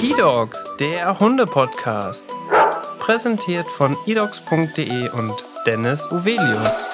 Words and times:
eDogs, 0.00 0.64
der 0.78 1.18
Hunde-Podcast. 1.18 2.32
Präsentiert 3.00 3.66
von 3.66 3.96
edogs.de 4.06 5.10
und 5.10 5.34
Dennis 5.66 6.06
Uvelius. 6.12 6.86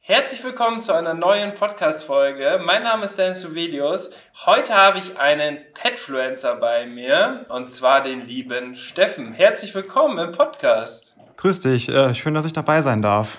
Herzlich 0.00 0.44
willkommen 0.44 0.80
zu 0.80 0.92
einer 0.94 1.14
neuen 1.14 1.54
Podcast-Folge. 1.54 2.60
Mein 2.62 2.82
Name 2.82 3.06
ist 3.06 3.18
Dennis 3.18 3.42
Uvelius. 3.46 4.10
Heute 4.44 4.74
habe 4.74 4.98
ich 4.98 5.18
einen 5.18 5.58
Petfluencer 5.72 6.56
bei 6.56 6.84
mir 6.84 7.46
und 7.48 7.70
zwar 7.70 8.02
den 8.02 8.20
lieben 8.20 8.74
Steffen. 8.74 9.32
Herzlich 9.32 9.74
willkommen 9.74 10.18
im 10.18 10.32
Podcast. 10.32 11.17
Grüß 11.38 11.60
dich, 11.60 11.88
äh, 11.88 12.14
schön, 12.16 12.34
dass 12.34 12.44
ich 12.44 12.52
dabei 12.52 12.82
sein 12.82 13.00
darf. 13.00 13.38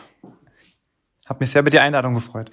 Hab 1.28 1.42
mich 1.42 1.52
sehr 1.52 1.60
über 1.60 1.70
die 1.70 1.80
Einladung 1.80 2.14
gefreut. 2.14 2.50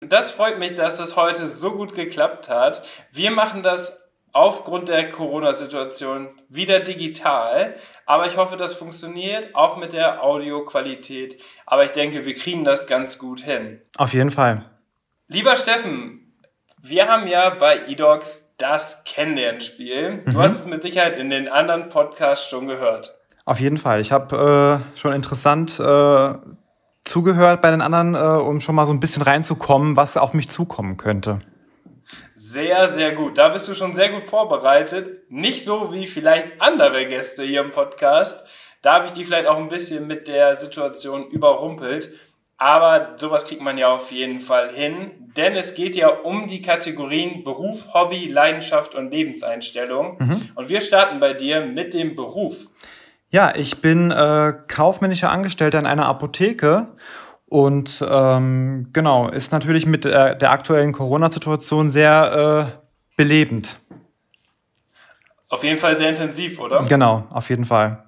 Das 0.00 0.30
freut 0.30 0.58
mich, 0.58 0.74
dass 0.74 0.96
das 0.96 1.16
heute 1.16 1.46
so 1.46 1.72
gut 1.72 1.94
geklappt 1.94 2.48
hat. 2.48 2.82
Wir 3.12 3.30
machen 3.30 3.62
das 3.62 4.10
aufgrund 4.32 4.88
der 4.88 5.10
Corona-Situation 5.10 6.30
wieder 6.48 6.80
digital, 6.80 7.74
aber 8.06 8.26
ich 8.26 8.38
hoffe, 8.38 8.56
das 8.56 8.72
funktioniert 8.72 9.54
auch 9.54 9.76
mit 9.76 9.92
der 9.92 10.22
Audioqualität. 10.22 11.38
Aber 11.66 11.84
ich 11.84 11.90
denke, 11.90 12.24
wir 12.24 12.34
kriegen 12.34 12.64
das 12.64 12.86
ganz 12.86 13.18
gut 13.18 13.42
hin. 13.42 13.82
Auf 13.98 14.14
jeden 14.14 14.30
Fall. 14.30 14.64
Lieber 15.28 15.56
Steffen, 15.56 16.34
wir 16.80 17.06
haben 17.06 17.28
ja 17.28 17.50
bei 17.50 17.86
eDogs 17.86 18.54
das 18.56 19.04
Kennenlernspiel. 19.04 20.22
Du 20.24 20.30
mhm. 20.30 20.38
hast 20.38 20.60
es 20.60 20.66
mit 20.66 20.80
Sicherheit 20.80 21.18
in 21.18 21.28
den 21.28 21.48
anderen 21.48 21.90
Podcasts 21.90 22.48
schon 22.48 22.66
gehört. 22.66 23.19
Auf 23.50 23.58
jeden 23.58 23.78
Fall. 23.78 24.00
Ich 24.00 24.12
habe 24.12 24.84
äh, 24.94 24.96
schon 24.96 25.12
interessant 25.12 25.80
äh, 25.80 26.34
zugehört 27.02 27.60
bei 27.60 27.72
den 27.72 27.80
anderen, 27.80 28.14
äh, 28.14 28.40
um 28.40 28.60
schon 28.60 28.76
mal 28.76 28.86
so 28.86 28.92
ein 28.92 29.00
bisschen 29.00 29.24
reinzukommen, 29.24 29.96
was 29.96 30.16
auf 30.16 30.34
mich 30.34 30.48
zukommen 30.48 30.96
könnte. 30.96 31.40
Sehr, 32.36 32.86
sehr 32.86 33.12
gut. 33.16 33.38
Da 33.38 33.48
bist 33.48 33.66
du 33.66 33.74
schon 33.74 33.92
sehr 33.92 34.10
gut 34.10 34.28
vorbereitet. 34.28 35.28
Nicht 35.30 35.64
so 35.64 35.92
wie 35.92 36.06
vielleicht 36.06 36.62
andere 36.62 37.08
Gäste 37.08 37.42
hier 37.42 37.62
im 37.62 37.70
Podcast. 37.70 38.46
Da 38.82 38.94
habe 38.94 39.06
ich 39.06 39.10
die 39.10 39.24
vielleicht 39.24 39.48
auch 39.48 39.58
ein 39.58 39.68
bisschen 39.68 40.06
mit 40.06 40.28
der 40.28 40.54
Situation 40.54 41.26
überrumpelt. 41.26 42.12
Aber 42.56 43.14
sowas 43.16 43.46
kriegt 43.46 43.62
man 43.62 43.78
ja 43.78 43.88
auf 43.92 44.12
jeden 44.12 44.38
Fall 44.38 44.72
hin, 44.72 45.32
denn 45.36 45.56
es 45.56 45.74
geht 45.74 45.96
ja 45.96 46.08
um 46.08 46.46
die 46.46 46.62
Kategorien 46.62 47.42
Beruf, 47.42 47.94
Hobby, 47.94 48.28
Leidenschaft 48.28 48.94
und 48.94 49.10
Lebenseinstellung. 49.10 50.18
Mhm. 50.20 50.50
Und 50.54 50.68
wir 50.68 50.80
starten 50.82 51.18
bei 51.18 51.32
dir 51.32 51.62
mit 51.62 51.94
dem 51.94 52.14
Beruf. 52.14 52.68
Ja, 53.32 53.54
ich 53.54 53.80
bin 53.80 54.10
äh, 54.10 54.54
kaufmännischer 54.66 55.30
Angestellter 55.30 55.78
in 55.78 55.86
einer 55.86 56.06
Apotheke 56.06 56.88
und 57.46 58.04
ähm, 58.08 58.88
genau, 58.92 59.28
ist 59.28 59.52
natürlich 59.52 59.86
mit 59.86 60.04
der, 60.04 60.34
der 60.34 60.50
aktuellen 60.50 60.92
Corona-Situation 60.92 61.88
sehr 61.88 62.74
äh, 62.76 63.16
belebend. 63.16 63.76
Auf 65.48 65.62
jeden 65.62 65.78
Fall 65.78 65.96
sehr 65.96 66.08
intensiv, 66.08 66.58
oder? 66.58 66.82
Genau, 66.82 67.26
auf 67.30 67.50
jeden 67.50 67.64
Fall. 67.64 68.04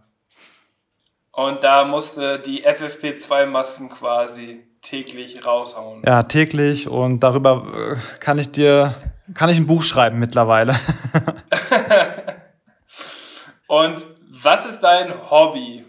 Und 1.31 1.63
da 1.63 1.85
musste 1.85 2.41
die 2.41 2.67
FFP2-Masken 2.67 3.91
quasi 3.91 4.65
täglich 4.81 5.47
raushauen. 5.47 6.03
Ja, 6.05 6.25
täglich 6.25 6.89
und 6.89 7.21
darüber 7.21 7.67
äh, 7.75 8.19
kann 8.19 8.39
ich 8.39 8.51
dir, 8.51 8.93
kann 9.35 9.51
ich 9.51 9.57
ein 9.57 9.67
Buch 9.67 9.85
schreiben 9.85 10.19
mittlerweile. 10.19 10.75
und 13.69 14.05
was 14.43 14.67
ist 14.67 14.81
dein 14.81 15.31
Hobby? 15.31 15.85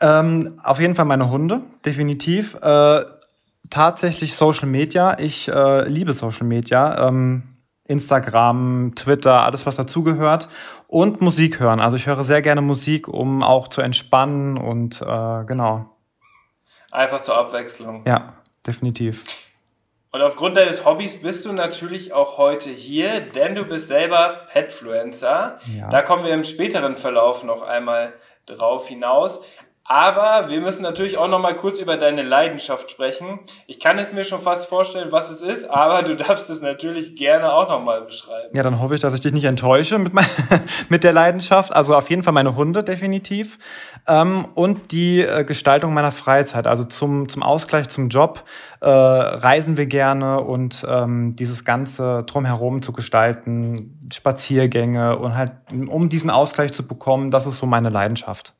Ähm, 0.00 0.58
auf 0.62 0.80
jeden 0.80 0.94
Fall 0.94 1.04
meine 1.04 1.30
Hunde, 1.30 1.62
definitiv. 1.84 2.54
Äh, 2.62 3.04
tatsächlich 3.70 4.36
Social 4.36 4.68
Media. 4.68 5.18
Ich 5.18 5.48
äh, 5.48 5.88
liebe 5.88 6.12
Social 6.12 6.46
Media. 6.46 7.08
Ähm, 7.08 7.42
Instagram, 7.84 8.92
Twitter, 8.94 9.42
alles 9.44 9.66
was 9.66 9.76
dazugehört. 9.76 10.48
Und 10.86 11.20
Musik 11.20 11.58
hören. 11.58 11.80
Also 11.80 11.96
ich 11.96 12.06
höre 12.06 12.22
sehr 12.22 12.42
gerne 12.42 12.60
Musik, 12.60 13.08
um 13.08 13.42
auch 13.42 13.68
zu 13.68 13.80
entspannen 13.80 14.56
und 14.56 15.02
äh, 15.02 15.44
genau. 15.44 15.90
Einfach 16.90 17.20
zur 17.20 17.36
Abwechslung. 17.36 18.04
Ja, 18.06 18.34
definitiv. 18.66 19.24
Und 20.10 20.22
aufgrund 20.22 20.56
deines 20.56 20.86
Hobbys 20.86 21.20
bist 21.20 21.44
du 21.44 21.52
natürlich 21.52 22.14
auch 22.14 22.38
heute 22.38 22.70
hier, 22.70 23.20
denn 23.20 23.54
du 23.54 23.64
bist 23.64 23.88
selber 23.88 24.46
Petfluencer. 24.50 25.58
Ja. 25.76 25.88
Da 25.90 26.02
kommen 26.02 26.24
wir 26.24 26.32
im 26.32 26.44
späteren 26.44 26.96
Verlauf 26.96 27.44
noch 27.44 27.62
einmal 27.62 28.14
drauf 28.46 28.88
hinaus. 28.88 29.44
Aber 29.90 30.50
wir 30.50 30.60
müssen 30.60 30.82
natürlich 30.82 31.16
auch 31.16 31.28
noch 31.28 31.38
mal 31.38 31.56
kurz 31.56 31.78
über 31.78 31.96
deine 31.96 32.20
Leidenschaft 32.20 32.90
sprechen. 32.90 33.40
Ich 33.66 33.80
kann 33.80 33.98
es 33.98 34.12
mir 34.12 34.22
schon 34.22 34.38
fast 34.38 34.68
vorstellen, 34.68 35.12
was 35.12 35.30
es 35.30 35.40
ist, 35.40 35.64
aber 35.64 36.02
du 36.02 36.14
darfst 36.14 36.50
es 36.50 36.60
natürlich 36.60 37.16
gerne 37.16 37.50
auch 37.50 37.70
noch 37.70 37.82
mal 37.82 38.02
beschreiben. 38.02 38.54
Ja, 38.54 38.62
dann 38.62 38.82
hoffe 38.82 38.96
ich, 38.96 39.00
dass 39.00 39.14
ich 39.14 39.22
dich 39.22 39.32
nicht 39.32 39.46
enttäusche 39.46 39.98
mit, 39.98 40.12
mit 40.90 41.04
der 41.04 41.14
Leidenschaft. 41.14 41.72
Also 41.72 41.96
auf 41.96 42.10
jeden 42.10 42.22
Fall 42.22 42.34
meine 42.34 42.54
Hunde 42.54 42.84
definitiv 42.84 43.58
ähm, 44.06 44.48
und 44.54 44.92
die 44.92 45.22
äh, 45.22 45.44
Gestaltung 45.44 45.94
meiner 45.94 46.12
Freizeit. 46.12 46.66
Also 46.66 46.84
zum, 46.84 47.26
zum 47.30 47.42
Ausgleich 47.42 47.88
zum 47.88 48.10
Job 48.10 48.44
äh, 48.80 48.90
reisen 48.90 49.78
wir 49.78 49.86
gerne 49.86 50.42
und 50.42 50.84
ähm, 50.86 51.34
dieses 51.34 51.64
Ganze 51.64 52.24
drumherum 52.24 52.82
zu 52.82 52.92
gestalten, 52.92 53.98
Spaziergänge 54.12 55.18
und 55.18 55.34
halt, 55.34 55.52
um 55.88 56.10
diesen 56.10 56.28
Ausgleich 56.28 56.74
zu 56.74 56.86
bekommen, 56.86 57.30
das 57.30 57.46
ist 57.46 57.56
so 57.56 57.64
meine 57.64 57.88
Leidenschaft. 57.88 58.52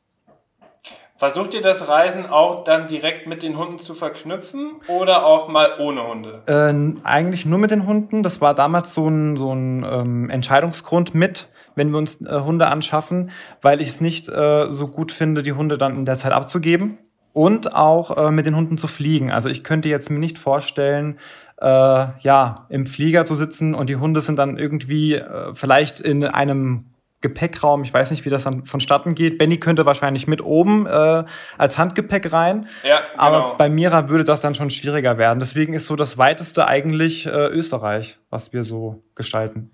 Versucht 1.19 1.53
ihr 1.53 1.61
das 1.61 1.89
Reisen 1.89 2.27
auch 2.27 2.63
dann 2.63 2.87
direkt 2.87 3.27
mit 3.27 3.43
den 3.43 3.57
Hunden 3.57 3.77
zu 3.77 3.93
verknüpfen 3.93 4.75
oder 4.87 5.25
auch 5.25 5.49
mal 5.49 5.71
ohne 5.77 6.07
Hunde? 6.07 6.43
Äh, 6.45 7.03
eigentlich 7.03 7.45
nur 7.45 7.59
mit 7.59 7.71
den 7.71 7.85
Hunden. 7.85 8.23
Das 8.23 8.39
war 8.39 8.53
damals 8.53 8.93
so 8.93 9.05
ein, 9.09 9.35
so 9.35 9.53
ein 9.53 9.83
ähm, 9.83 10.29
Entscheidungsgrund 10.29 11.13
mit, 11.15 11.49
wenn 11.75 11.91
wir 11.91 11.97
uns 11.97 12.21
äh, 12.21 12.39
Hunde 12.39 12.67
anschaffen, 12.67 13.31
weil 13.61 13.81
ich 13.81 13.89
es 13.89 13.99
nicht 13.99 14.29
äh, 14.29 14.71
so 14.71 14.87
gut 14.87 15.11
finde, 15.11 15.43
die 15.43 15.51
Hunde 15.51 15.77
dann 15.77 15.97
in 15.97 16.05
der 16.05 16.15
Zeit 16.15 16.31
abzugeben 16.31 16.97
und 17.33 17.75
auch 17.75 18.15
äh, 18.15 18.31
mit 18.31 18.45
den 18.45 18.55
Hunden 18.55 18.77
zu 18.77 18.87
fliegen. 18.87 19.29
Also 19.29 19.49
ich 19.49 19.65
könnte 19.65 19.89
jetzt 19.89 20.09
mir 20.09 20.19
nicht 20.19 20.37
vorstellen, 20.37 21.19
äh, 21.59 21.65
ja, 21.65 22.65
im 22.69 22.85
Flieger 22.85 23.25
zu 23.25 23.35
sitzen 23.35 23.75
und 23.75 23.89
die 23.89 23.97
Hunde 23.97 24.21
sind 24.21 24.39
dann 24.39 24.57
irgendwie 24.57 25.15
äh, 25.15 25.53
vielleicht 25.53 25.99
in 25.99 26.23
einem 26.23 26.85
Gepäckraum. 27.21 27.83
Ich 27.83 27.93
weiß 27.93 28.11
nicht, 28.11 28.25
wie 28.25 28.29
das 28.29 28.45
dann 28.45 28.65
vonstatten 28.65 29.15
geht. 29.15 29.37
Benny 29.37 29.57
könnte 29.57 29.85
wahrscheinlich 29.85 30.27
mit 30.27 30.43
oben 30.43 30.85
äh, 30.85 31.23
als 31.57 31.77
Handgepäck 31.77 32.31
rein. 32.31 32.67
Ja, 32.83 33.01
genau. 33.01 33.23
Aber 33.23 33.57
bei 33.57 33.69
Mira 33.69 34.09
würde 34.09 34.23
das 34.23 34.39
dann 34.39 34.55
schon 34.55 34.69
schwieriger 34.69 35.17
werden. 35.17 35.39
Deswegen 35.39 35.73
ist 35.73 35.85
so 35.85 35.95
das 35.95 36.17
weiteste 36.17 36.67
eigentlich 36.67 37.25
äh, 37.25 37.29
Österreich, 37.29 38.17
was 38.29 38.53
wir 38.53 38.63
so 38.63 39.03
gestalten. 39.15 39.71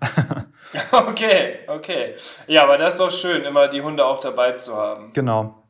okay, 0.92 1.60
okay. 1.68 2.14
Ja, 2.46 2.64
aber 2.64 2.78
das 2.78 2.94
ist 2.94 3.00
doch 3.00 3.10
schön, 3.12 3.44
immer 3.44 3.68
die 3.68 3.82
Hunde 3.82 4.04
auch 4.04 4.20
dabei 4.20 4.52
zu 4.52 4.76
haben. 4.76 5.10
Genau. 5.14 5.62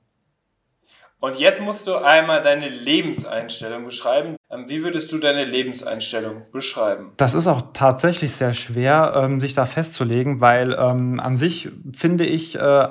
Und 1.18 1.38
jetzt 1.38 1.62
musst 1.62 1.86
du 1.86 1.96
einmal 1.96 2.42
deine 2.42 2.68
Lebenseinstellung 2.68 3.84
beschreiben. 3.84 4.36
Ähm, 4.56 4.68
wie 4.68 4.82
würdest 4.82 5.12
du 5.12 5.18
deine 5.18 5.44
Lebenseinstellung 5.44 6.42
beschreiben? 6.52 7.12
Das 7.16 7.34
ist 7.34 7.46
auch 7.46 7.62
tatsächlich 7.72 8.32
sehr 8.32 8.54
schwer, 8.54 9.12
ähm, 9.16 9.40
sich 9.40 9.54
da 9.54 9.66
festzulegen, 9.66 10.40
weil 10.40 10.76
ähm, 10.78 11.20
an 11.20 11.36
sich 11.36 11.68
finde 11.92 12.24
ich, 12.24 12.56
äh, 12.56 12.88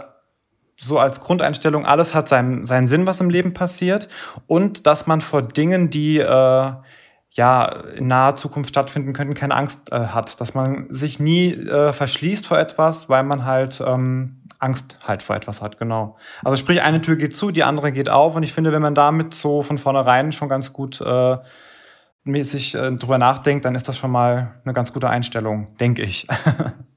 so 0.78 1.00
als 1.00 1.22
Grundeinstellung, 1.22 1.86
alles 1.86 2.14
hat 2.14 2.28
seinen, 2.28 2.66
seinen 2.66 2.88
Sinn, 2.88 3.08
was 3.08 3.22
im 3.22 3.30
Leben 3.30 3.54
passiert. 3.54 4.10
Und 4.48 4.86
dass 4.86 5.08
man 5.08 5.22
vor 5.22 5.42
Dingen, 5.42 5.90
die 5.90 6.20
äh, 6.20 6.72
ja 7.32 7.66
in 7.96 8.08
naher 8.08 8.36
Zukunft 8.36 8.70
stattfinden 8.70 9.14
könnten, 9.14 9.34
keine 9.34 9.56
Angst 9.56 9.92
äh, 9.92 10.08
hat. 10.08 10.40
Dass 10.42 10.54
man 10.54 10.88
sich 10.90 11.20
nie 11.20 11.54
äh, 11.54 11.94
verschließt 11.94 12.46
vor 12.46 12.60
etwas, 12.60 13.10
weil 13.10 13.24
man 13.24 13.46
halt 13.46 13.82
ähm, 13.86 14.42
Angst 14.60 14.98
halt 15.08 15.22
vor 15.22 15.36
etwas 15.36 15.62
hat, 15.62 15.78
genau. 15.78 16.18
Also 16.44 16.56
sprich, 16.56 16.82
eine 16.82 17.02
Tür 17.02 17.16
geht 17.16 17.36
zu, 17.36 17.52
die 17.52 17.64
andere 17.64 17.92
geht 17.92 18.10
auf 18.10 18.36
und 18.36 18.44
ich 18.44 18.54
finde, 18.54 18.72
wenn 18.72 18.82
man 18.82 18.96
damit 18.96 19.34
so 19.34 19.62
von 19.62 19.78
vornherein 19.78 20.32
schon 20.32 20.50
ganz 20.50 20.74
gut 20.74 21.02
äh, 21.02 21.38
mäßig 22.24 22.76
äh, 22.76 22.92
drüber 22.92 23.18
nachdenkt, 23.18 23.66
dann 23.66 23.76
ist 23.76 23.88
das 23.88 23.98
schon 23.98 24.12
mal 24.12 24.56
eine 24.64 24.74
ganz 24.74 24.94
gute 24.94 25.10
Einstellung, 25.10 25.76
denke 25.78 26.02
ich. 26.02 26.28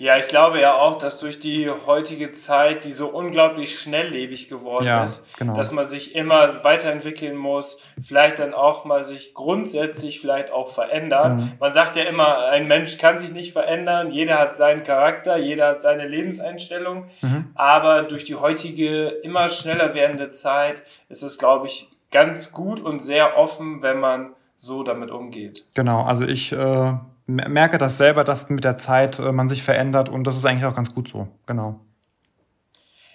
Ja, 0.00 0.16
ich 0.16 0.28
glaube 0.28 0.58
ja 0.62 0.76
auch, 0.76 0.96
dass 0.96 1.20
durch 1.20 1.40
die 1.40 1.68
heutige 1.68 2.32
Zeit, 2.32 2.86
die 2.86 2.90
so 2.90 3.08
unglaublich 3.08 3.78
schnelllebig 3.78 4.48
geworden 4.48 4.86
ja, 4.86 5.04
ist, 5.04 5.26
genau. 5.36 5.52
dass 5.52 5.72
man 5.72 5.84
sich 5.84 6.14
immer 6.14 6.64
weiterentwickeln 6.64 7.36
muss, 7.36 7.76
vielleicht 8.00 8.38
dann 8.38 8.54
auch 8.54 8.86
mal 8.86 9.04
sich 9.04 9.34
grundsätzlich 9.34 10.18
vielleicht 10.18 10.52
auch 10.52 10.68
verändert. 10.68 11.34
Mhm. 11.34 11.52
Man 11.60 11.74
sagt 11.74 11.96
ja 11.96 12.04
immer, 12.04 12.46
ein 12.46 12.66
Mensch 12.66 12.96
kann 12.96 13.18
sich 13.18 13.34
nicht 13.34 13.52
verändern, 13.52 14.10
jeder 14.10 14.38
hat 14.38 14.56
seinen 14.56 14.84
Charakter, 14.84 15.36
jeder 15.36 15.68
hat 15.68 15.82
seine 15.82 16.08
Lebenseinstellung, 16.08 17.04
mhm. 17.20 17.50
aber 17.54 18.04
durch 18.04 18.24
die 18.24 18.36
heutige 18.36 19.08
immer 19.08 19.50
schneller 19.50 19.92
werdende 19.92 20.30
Zeit 20.30 20.82
ist 21.10 21.22
es, 21.22 21.38
glaube 21.38 21.66
ich, 21.66 21.90
ganz 22.10 22.52
gut 22.52 22.80
und 22.80 23.00
sehr 23.00 23.36
offen, 23.36 23.82
wenn 23.82 24.00
man 24.00 24.30
so 24.56 24.82
damit 24.82 25.10
umgeht. 25.10 25.66
Genau, 25.74 26.04
also 26.04 26.24
ich 26.24 26.52
äh, 26.52 26.92
merke 27.34 27.78
das 27.78 27.98
selber, 27.98 28.24
dass 28.24 28.50
mit 28.50 28.64
der 28.64 28.78
Zeit 28.78 29.18
äh, 29.18 29.32
man 29.32 29.48
sich 29.48 29.62
verändert 29.62 30.08
und 30.08 30.24
das 30.24 30.36
ist 30.36 30.44
eigentlich 30.44 30.64
auch 30.64 30.76
ganz 30.76 30.94
gut 30.94 31.08
so, 31.08 31.28
genau. 31.46 31.80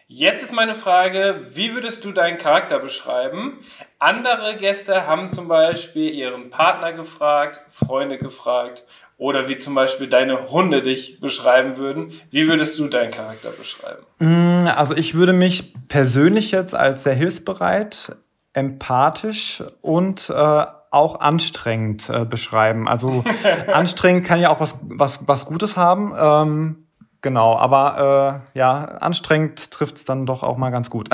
Jetzt 0.07 0.43
ist 0.43 0.53
meine 0.53 0.75
Frage, 0.75 1.41
wie 1.55 1.73
würdest 1.73 2.05
du 2.05 2.11
deinen 2.11 2.37
Charakter 2.37 2.77
beschreiben? 2.77 3.59
Andere 3.97 4.55
Gäste 4.55 5.07
haben 5.07 5.31
zum 5.31 5.47
Beispiel 5.47 6.11
ihren 6.11 6.51
Partner 6.51 6.93
gefragt, 6.93 7.59
Freunde 7.69 8.19
gefragt 8.19 8.83
oder 9.17 9.47
wie 9.47 9.57
zum 9.57 9.73
Beispiel 9.73 10.07
deine 10.07 10.51
Hunde 10.51 10.83
dich 10.83 11.19
beschreiben 11.19 11.77
würden. 11.77 12.11
Wie 12.29 12.47
würdest 12.47 12.77
du 12.77 12.87
deinen 12.87 13.09
Charakter 13.09 13.49
beschreiben? 13.49 14.03
Mm, 14.19 14.67
also 14.67 14.95
ich 14.95 15.15
würde 15.15 15.33
mich 15.33 15.73
persönlich 15.87 16.51
jetzt 16.51 16.75
als 16.75 17.01
sehr 17.01 17.15
hilfsbereit, 17.15 18.15
empathisch 18.53 19.63
und 19.81 20.29
äh, 20.29 20.65
auch 20.95 21.19
anstrengend 21.19 22.09
äh, 22.09 22.25
beschreiben. 22.25 22.87
Also 22.87 23.23
anstrengend 23.71 24.25
kann 24.25 24.39
ja 24.39 24.49
auch 24.49 24.59
was, 24.59 24.79
was, 24.83 25.27
was 25.27 25.45
Gutes 25.45 25.77
haben. 25.77 26.13
Ähm, 26.17 26.85
Genau, 27.25 27.55
aber 27.55 28.43
äh, 28.53 28.59
ja, 28.59 28.83
anstrengend 29.01 29.71
trifft 29.71 29.95
es 29.95 30.05
dann 30.05 30.27
doch 30.27 30.43
auch 30.43 30.57
mal 30.57 30.69
ganz 30.69 30.91
gut. 30.91 31.09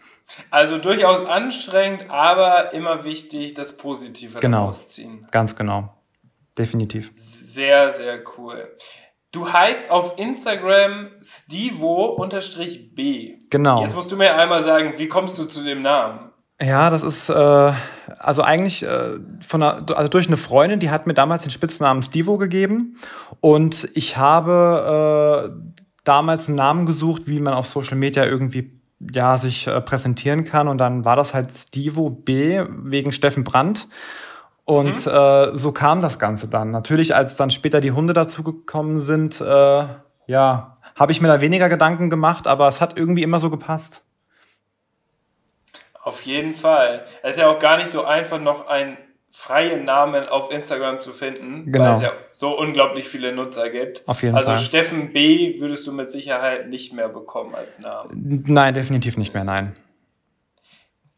also 0.50 0.76
durchaus 0.76 1.24
anstrengend, 1.24 2.10
aber 2.10 2.74
immer 2.74 3.04
wichtig, 3.04 3.54
das 3.54 3.78
Positive 3.78 4.38
genau, 4.38 4.70
ziehen. 4.70 5.26
Ganz 5.30 5.56
genau. 5.56 5.94
Definitiv. 6.58 7.10
Sehr, 7.14 7.90
sehr 7.90 8.22
cool. 8.36 8.70
Du 9.32 9.50
heißt 9.50 9.90
auf 9.90 10.18
Instagram 10.18 11.12
Stevo-B. 11.22 12.28
Genau. 13.48 13.80
Jetzt 13.80 13.94
musst 13.94 14.12
du 14.12 14.16
mir 14.16 14.36
einmal 14.36 14.60
sagen, 14.60 14.92
wie 14.98 15.08
kommst 15.08 15.38
du 15.38 15.46
zu 15.46 15.64
dem 15.64 15.80
Namen? 15.80 16.25
Ja, 16.60 16.88
das 16.88 17.02
ist 17.02 17.28
äh, 17.28 17.72
also 18.18 18.42
eigentlich 18.42 18.82
äh, 18.82 19.18
von 19.46 19.62
einer, 19.62 19.84
also 19.94 20.08
durch 20.08 20.26
eine 20.26 20.38
Freundin, 20.38 20.80
die 20.80 20.90
hat 20.90 21.06
mir 21.06 21.12
damals 21.12 21.42
den 21.42 21.50
Spitznamen 21.50 22.02
Stevo 22.02 22.38
gegeben 22.38 22.96
und 23.40 23.88
ich 23.94 24.16
habe 24.16 25.52
äh, 25.52 25.80
damals 26.04 26.48
einen 26.48 26.56
Namen 26.56 26.86
gesucht, 26.86 27.22
wie 27.26 27.40
man 27.40 27.52
auf 27.52 27.66
Social 27.66 27.98
Media 27.98 28.24
irgendwie 28.24 28.80
ja 29.12 29.36
sich 29.36 29.66
äh, 29.66 29.80
präsentieren 29.82 30.44
kann 30.44 30.68
und 30.68 30.78
dann 30.78 31.04
war 31.04 31.16
das 31.16 31.34
halt 31.34 31.54
Stevo 31.54 32.08
B 32.08 32.62
wegen 32.70 33.12
Steffen 33.12 33.44
Brandt. 33.44 33.86
Und 34.64 35.06
mhm. 35.06 35.12
äh, 35.12 35.56
so 35.56 35.70
kam 35.70 36.00
das 36.00 36.18
Ganze 36.18 36.48
dann. 36.48 36.72
Natürlich, 36.72 37.14
als 37.14 37.36
dann 37.36 37.50
später 37.52 37.80
die 37.80 37.92
Hunde 37.92 38.14
dazugekommen 38.14 38.98
sind, 38.98 39.40
äh, 39.40 39.86
ja, 40.26 40.78
habe 40.96 41.12
ich 41.12 41.20
mir 41.20 41.28
da 41.28 41.40
weniger 41.40 41.68
Gedanken 41.68 42.10
gemacht, 42.10 42.48
aber 42.48 42.66
es 42.66 42.80
hat 42.80 42.96
irgendwie 42.98 43.22
immer 43.22 43.38
so 43.38 43.48
gepasst. 43.48 44.05
Auf 46.06 46.22
jeden 46.22 46.54
Fall. 46.54 47.04
Es 47.24 47.30
ist 47.30 47.40
ja 47.40 47.50
auch 47.50 47.58
gar 47.58 47.78
nicht 47.78 47.88
so 47.88 48.04
einfach, 48.04 48.40
noch 48.40 48.68
einen 48.68 48.96
freien 49.28 49.82
Namen 49.82 50.28
auf 50.28 50.52
Instagram 50.52 51.00
zu 51.00 51.12
finden, 51.12 51.72
genau. 51.72 51.86
weil 51.86 51.92
es 51.94 52.00
ja 52.00 52.12
so 52.30 52.56
unglaublich 52.56 53.08
viele 53.08 53.34
Nutzer 53.34 53.70
gibt. 53.70 54.06
Auf 54.06 54.22
jeden 54.22 54.36
also 54.36 54.46
Fall. 54.46 54.54
Also 54.54 54.64
Steffen 54.64 55.12
B. 55.12 55.58
würdest 55.58 55.84
du 55.84 55.92
mit 55.92 56.12
Sicherheit 56.12 56.68
nicht 56.68 56.92
mehr 56.92 57.08
bekommen 57.08 57.56
als 57.56 57.80
Namen. 57.80 58.44
Nein, 58.46 58.72
definitiv 58.72 59.16
nicht 59.16 59.34
mehr, 59.34 59.42
nein. 59.42 59.74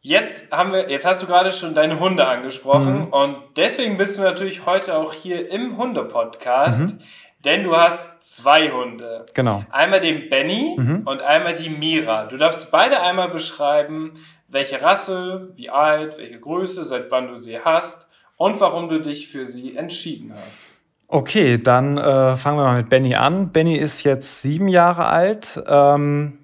Jetzt 0.01 0.53
haben 0.53 0.73
wir, 0.73 0.89
jetzt 0.89 1.05
hast 1.05 1.23
du 1.23 1.27
gerade 1.27 1.53
schon 1.53 1.75
deine 1.75 2.01
Hunde 2.01 2.27
angesprochen 2.27 3.01
mhm. 3.01 3.09
und 3.09 3.37
deswegen 3.59 3.99
bist 3.99 4.17
du 4.17 4.23
natürlich 4.23 4.65
heute 4.65 4.97
auch 4.97 5.13
hier 5.13 5.51
im 5.51 5.77
Hunde-Podcast. 5.77 6.95
Mhm. 6.95 7.01
Denn 7.45 7.63
du 7.63 7.77
hast 7.77 8.21
zwei 8.37 8.71
Hunde. 8.71 9.27
Genau. 9.33 9.63
Einmal 9.71 10.01
den 10.01 10.29
Benny 10.29 10.75
mhm. 10.77 11.03
und 11.05 11.21
einmal 11.23 11.55
die 11.55 11.71
Mira. 11.71 12.25
Du 12.25 12.37
darfst 12.37 12.73
beide 12.73 13.01
einmal 13.01 13.29
beschreiben, 13.29 14.15
welche 14.49 14.83
Rasse, 14.83 15.53
wie 15.55 15.71
alt, 15.71 16.19
welche 16.19 16.41
Größe, 16.41 16.85
seit 16.85 17.11
wann 17.11 17.29
du 17.29 17.37
sie 17.37 17.59
hast 17.61 18.09
und 18.37 18.61
warum 18.61 18.89
du 18.89 19.01
dich 19.01 19.29
für 19.29 19.47
sie 19.47 19.77
entschieden 19.77 20.33
hast. 20.35 20.65
Okay, 21.07 21.59
dann 21.59 21.97
äh, 21.97 22.37
fangen 22.37 22.59
wir 22.59 22.65
mal 22.65 22.77
mit 22.79 22.91
Benny 22.91 23.15
an. 23.15 23.51
Benny 23.51 23.77
ist 23.77 24.03
jetzt 24.05 24.43
sieben 24.43 24.69
Jahre 24.69 25.07
alt, 25.07 25.63
ähm, 25.67 26.39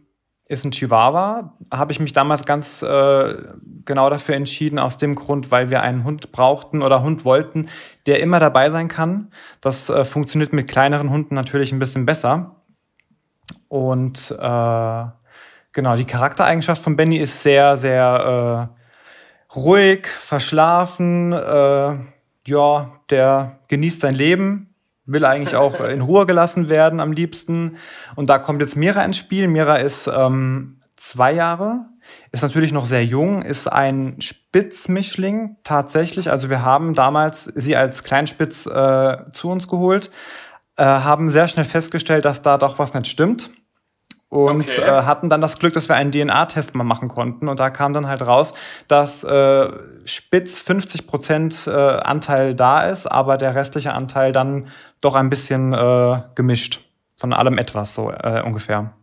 ist 0.47 0.65
ein 0.65 0.71
Chihuahua. 0.71 1.55
Habe 1.73 1.93
ich 1.93 2.01
mich 2.01 2.13
damals 2.13 2.45
ganz 2.45 2.83
äh, 2.83 3.35
genau 3.85 4.09
dafür 4.09 4.35
entschieden, 4.37 4.79
aus 4.79 4.97
dem 4.97 5.15
Grund, 5.15 5.51
weil 5.51 5.71
wir 5.71 5.83
einen 5.83 6.05
Hund 6.05 6.33
brauchten 6.33 6.83
oder 6.83 7.03
Hund 7.03 7.25
wollten, 7.25 7.69
der 8.07 8.21
immer 8.21 8.41
dabei 8.41 8.71
sein 8.71 8.89
kann. 8.89 9.31
Das 9.61 9.91
äh, 9.91 10.05
funktioniert 10.05 10.53
mit 10.53 10.69
kleineren 10.69 11.11
Hunden 11.11 11.35
natürlich 11.35 11.73
ein 11.73 11.79
bisschen 11.79 12.07
besser. 12.07 12.57
Und 13.69 14.31
äh, 14.31 15.05
Genau, 15.75 15.97
die 15.97 16.05
Charaktereigenschaft 16.05 16.81
von 16.81 16.97
Benny 16.97 17.19
ist 17.19 17.43
sehr, 17.43 17.77
sehr 17.77 18.71
äh, 19.51 19.57
ruhig, 19.57 20.07
verschlafen. 20.07 21.33
Äh, 21.33 21.97
ja, 22.47 22.93
der 23.11 23.59
genießt 23.67 24.01
sein 24.01 24.15
Leben, 24.15 24.73
will 25.05 25.25
eigentlich 25.25 25.57
auch 25.57 25.81
in 25.85 26.01
Ruhe 26.01 26.27
gelassen 26.27 26.71
werden 26.71 27.01
am 27.01 27.11
liebsten. 27.11 27.79
Und 28.15 28.31
da 28.31 28.39
kommt 28.39 28.61
jetzt 28.61 28.77
Mira 28.77 29.05
ins 29.05 29.17
Spiel. 29.17 29.49
Mira 29.49 29.79
ist 29.79 30.07
ähm, 30.07 30.79
zwei 30.95 31.33
Jahre, 31.33 31.87
ist 32.31 32.45
natürlich 32.45 32.71
noch 32.71 32.87
sehr 32.87 33.05
jung, 33.05 33.43
ist 33.43 33.67
ein 33.67 34.21
Spitzmischling 34.21 35.57
tatsächlich. 35.65 36.31
Also 36.31 36.51
wir 36.51 36.63
haben 36.63 36.95
damals 36.95 37.47
sie 37.57 37.75
als 37.75 38.05
Kleinspitz 38.05 38.67
äh, 38.67 39.17
zu 39.33 39.51
uns 39.51 39.67
geholt, 39.67 40.13
äh, 40.77 40.85
haben 40.85 41.31
sehr 41.31 41.49
schnell 41.49 41.65
festgestellt, 41.65 42.25
dass 42.25 42.43
da 42.43 42.59
doch 42.59 42.79
was 42.79 42.95
nicht 42.95 43.09
stimmt 43.09 43.51
und 44.35 44.63
okay. 44.63 44.81
äh, 44.81 45.03
hatten 45.03 45.31
dann 45.31 45.41
das 45.41 45.61
Glück, 45.61 45.75
dass 45.75 45.89
wir 45.89 45.95
einen 45.95 46.11
DNA-Test 46.11 46.75
mal 46.75 46.83
machen 46.83 47.07
konnten. 47.07 47.47
Und 47.47 47.61
da 47.61 47.71
kam 47.71 47.93
dann 47.93 48.09
halt 48.09 48.27
raus, 48.27 48.53
dass 48.89 49.23
äh, 49.23 49.69
spitz 50.05 50.61
50 50.61 51.07
Prozent 51.07 51.69
äh, 51.69 51.71
Anteil 51.71 52.57
da 52.57 52.83
ist, 52.83 53.07
aber 53.07 53.37
der 53.37 53.55
restliche 53.55 53.93
Anteil 53.93 54.33
dann 54.33 54.71
doch 55.01 55.15
ein 55.15 55.31
bisschen 55.31 55.73
äh, 55.73 56.23
gemischt. 56.35 56.81
Von 57.17 57.33
allem 57.33 57.59
etwas, 57.59 57.95
so 57.95 58.11
äh, 58.11 58.43
ungefähr. 58.45 58.95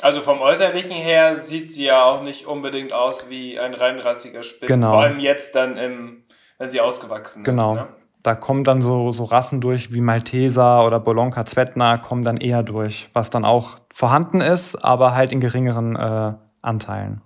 Also 0.00 0.22
vom 0.22 0.40
Äußerlichen 0.40 0.96
her 0.96 1.36
sieht 1.36 1.70
sie 1.70 1.84
ja 1.84 2.02
auch 2.02 2.22
nicht 2.22 2.46
unbedingt 2.46 2.94
aus 2.94 3.28
wie 3.28 3.60
ein 3.60 3.74
reinrassiger 3.74 4.42
Spitz. 4.42 4.66
Genau. 4.68 4.92
Vor 4.92 5.02
allem 5.02 5.20
jetzt 5.20 5.56
dann, 5.56 5.76
im, 5.76 6.24
wenn 6.56 6.70
sie 6.70 6.80
ausgewachsen 6.80 7.44
genau. 7.44 7.74
ist. 7.74 7.80
Genau. 7.80 7.88
Ne? 7.88 7.94
Da 8.22 8.34
kommen 8.34 8.64
dann 8.64 8.80
so, 8.80 9.12
so 9.12 9.24
Rassen 9.24 9.60
durch 9.60 9.92
wie 9.92 10.00
Malteser 10.00 10.86
oder 10.86 11.00
Bolonka 11.00 11.44
Zvetna 11.44 11.98
kommen 11.98 12.24
dann 12.24 12.38
eher 12.38 12.62
durch, 12.62 13.10
was 13.12 13.30
dann 13.30 13.44
auch 13.44 13.78
vorhanden 13.98 14.40
ist, 14.40 14.76
aber 14.76 15.16
halt 15.16 15.32
in 15.32 15.40
geringeren 15.40 15.96
äh, 15.96 16.34
Anteilen. 16.62 17.20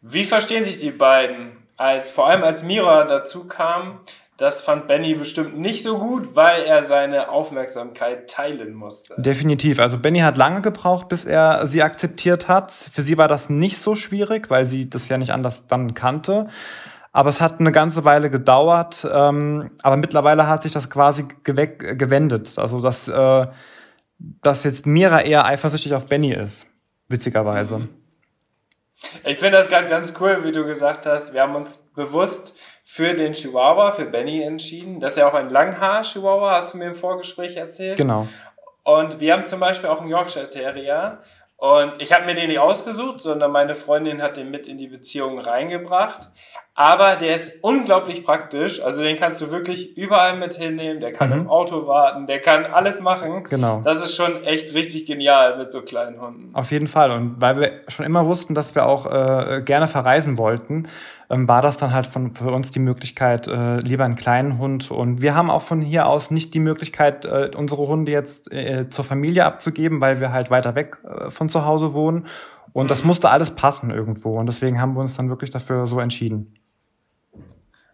Wie 0.00 0.24
verstehen 0.24 0.64
sich 0.64 0.80
die 0.80 0.92
beiden? 0.92 1.58
Als, 1.76 2.10
vor 2.10 2.26
allem 2.26 2.42
als 2.42 2.62
Mira 2.62 3.04
dazu 3.04 3.46
kam, 3.46 4.00
das 4.38 4.62
fand 4.62 4.86
Benny 4.88 5.14
bestimmt 5.14 5.58
nicht 5.58 5.82
so 5.82 5.98
gut, 5.98 6.34
weil 6.36 6.62
er 6.62 6.82
seine 6.82 7.28
Aufmerksamkeit 7.28 8.30
teilen 8.30 8.72
musste. 8.72 9.14
Definitiv. 9.18 9.78
Also 9.78 9.98
Benny 9.98 10.20
hat 10.20 10.38
lange 10.38 10.62
gebraucht, 10.62 11.10
bis 11.10 11.26
er 11.26 11.66
sie 11.66 11.82
akzeptiert 11.82 12.48
hat. 12.48 12.72
Für 12.72 13.02
sie 13.02 13.18
war 13.18 13.28
das 13.28 13.50
nicht 13.50 13.78
so 13.78 13.94
schwierig, 13.94 14.48
weil 14.48 14.64
sie 14.64 14.88
das 14.88 15.10
ja 15.10 15.18
nicht 15.18 15.34
anders 15.34 15.66
dann 15.66 15.92
kannte. 15.92 16.46
Aber 17.12 17.28
es 17.28 17.42
hat 17.42 17.60
eine 17.60 17.72
ganze 17.72 18.06
Weile 18.06 18.30
gedauert. 18.30 19.06
Ähm, 19.12 19.70
aber 19.82 19.98
mittlerweile 19.98 20.48
hat 20.48 20.62
sich 20.62 20.72
das 20.72 20.88
quasi 20.88 21.26
gewendet. 21.44 22.54
Also, 22.56 22.80
dass, 22.80 23.06
äh, 23.06 23.46
dass 24.42 24.64
jetzt 24.64 24.86
Mira 24.86 25.20
eher 25.20 25.44
eifersüchtig 25.44 25.94
auf 25.94 26.06
Benny 26.06 26.32
ist. 26.32 26.66
Witzigerweise. 27.08 27.88
Ich 29.24 29.38
finde 29.38 29.58
das 29.58 29.68
gerade 29.68 29.88
ganz 29.88 30.14
cool, 30.20 30.44
wie 30.44 30.52
du 30.52 30.64
gesagt 30.64 31.06
hast. 31.06 31.34
Wir 31.34 31.42
haben 31.42 31.56
uns 31.56 31.76
bewusst 31.76 32.54
für 32.84 33.14
den 33.14 33.32
Chihuahua, 33.32 33.90
für 33.90 34.06
Benny 34.06 34.42
entschieden. 34.42 35.00
Das 35.00 35.12
ist 35.12 35.18
ja 35.18 35.28
auch 35.28 35.34
ein 35.34 35.50
Langhaar-Chihuahua, 35.50 36.52
hast 36.56 36.74
du 36.74 36.78
mir 36.78 36.88
im 36.88 36.94
Vorgespräch 36.94 37.56
erzählt. 37.56 37.96
Genau. 37.96 38.28
Und 38.84 39.20
wir 39.20 39.32
haben 39.32 39.46
zum 39.46 39.60
Beispiel 39.60 39.88
auch 39.88 40.00
einen 40.00 40.10
Yorkshire 40.10 40.48
Terrier. 40.48 41.22
Und 41.56 42.00
ich 42.02 42.12
habe 42.12 42.24
mir 42.24 42.34
den 42.34 42.48
nicht 42.48 42.58
ausgesucht, 42.58 43.20
sondern 43.20 43.52
meine 43.52 43.76
Freundin 43.76 44.20
hat 44.20 44.36
den 44.36 44.50
mit 44.50 44.66
in 44.66 44.78
die 44.78 44.88
Beziehung 44.88 45.38
reingebracht. 45.38 46.28
Aber 46.74 47.16
der 47.16 47.34
ist 47.34 47.62
unglaublich 47.62 48.24
praktisch. 48.24 48.82
Also 48.82 49.02
den 49.02 49.18
kannst 49.18 49.42
du 49.42 49.50
wirklich 49.50 49.94
überall 49.96 50.38
mit 50.38 50.54
hinnehmen. 50.54 51.00
Der 51.00 51.12
kann 51.12 51.28
mhm. 51.28 51.42
im 51.42 51.50
Auto 51.50 51.86
warten, 51.86 52.26
der 52.26 52.40
kann 52.40 52.64
alles 52.64 52.98
machen. 53.00 53.44
Genau. 53.50 53.82
Das 53.84 54.02
ist 54.02 54.16
schon 54.16 54.42
echt 54.44 54.72
richtig 54.72 55.04
genial 55.04 55.58
mit 55.58 55.70
so 55.70 55.82
kleinen 55.82 56.18
Hunden. 56.18 56.54
Auf 56.54 56.70
jeden 56.70 56.86
Fall. 56.86 57.10
Und 57.10 57.40
weil 57.42 57.60
wir 57.60 57.72
schon 57.88 58.06
immer 58.06 58.26
wussten, 58.26 58.54
dass 58.54 58.74
wir 58.74 58.86
auch 58.86 59.04
äh, 59.04 59.60
gerne 59.62 59.86
verreisen 59.86 60.38
wollten, 60.38 60.88
ähm, 61.28 61.46
war 61.46 61.60
das 61.60 61.76
dann 61.76 61.92
halt 61.92 62.06
von, 62.06 62.34
für 62.34 62.50
uns 62.50 62.70
die 62.70 62.78
Möglichkeit, 62.78 63.48
äh, 63.48 63.76
lieber 63.76 64.04
einen 64.04 64.16
kleinen 64.16 64.56
Hund. 64.56 64.90
Und 64.90 65.20
wir 65.20 65.34
haben 65.34 65.50
auch 65.50 65.62
von 65.62 65.82
hier 65.82 66.06
aus 66.06 66.30
nicht 66.30 66.54
die 66.54 66.60
Möglichkeit, 66.60 67.26
äh, 67.26 67.50
unsere 67.54 67.86
Hunde 67.86 68.12
jetzt 68.12 68.50
äh, 68.50 68.88
zur 68.88 69.04
Familie 69.04 69.44
abzugeben, 69.44 70.00
weil 70.00 70.20
wir 70.20 70.32
halt 70.32 70.50
weiter 70.50 70.74
weg 70.74 70.96
äh, 71.04 71.30
von 71.30 71.50
zu 71.50 71.66
Hause 71.66 71.92
wohnen. 71.92 72.26
Und 72.72 72.90
das 72.90 73.02
mhm. 73.02 73.08
musste 73.08 73.28
alles 73.28 73.50
passen 73.50 73.90
irgendwo. 73.90 74.38
Und 74.38 74.46
deswegen 74.46 74.80
haben 74.80 74.94
wir 74.94 75.00
uns 75.00 75.18
dann 75.18 75.28
wirklich 75.28 75.50
dafür 75.50 75.86
so 75.86 76.00
entschieden. 76.00 76.54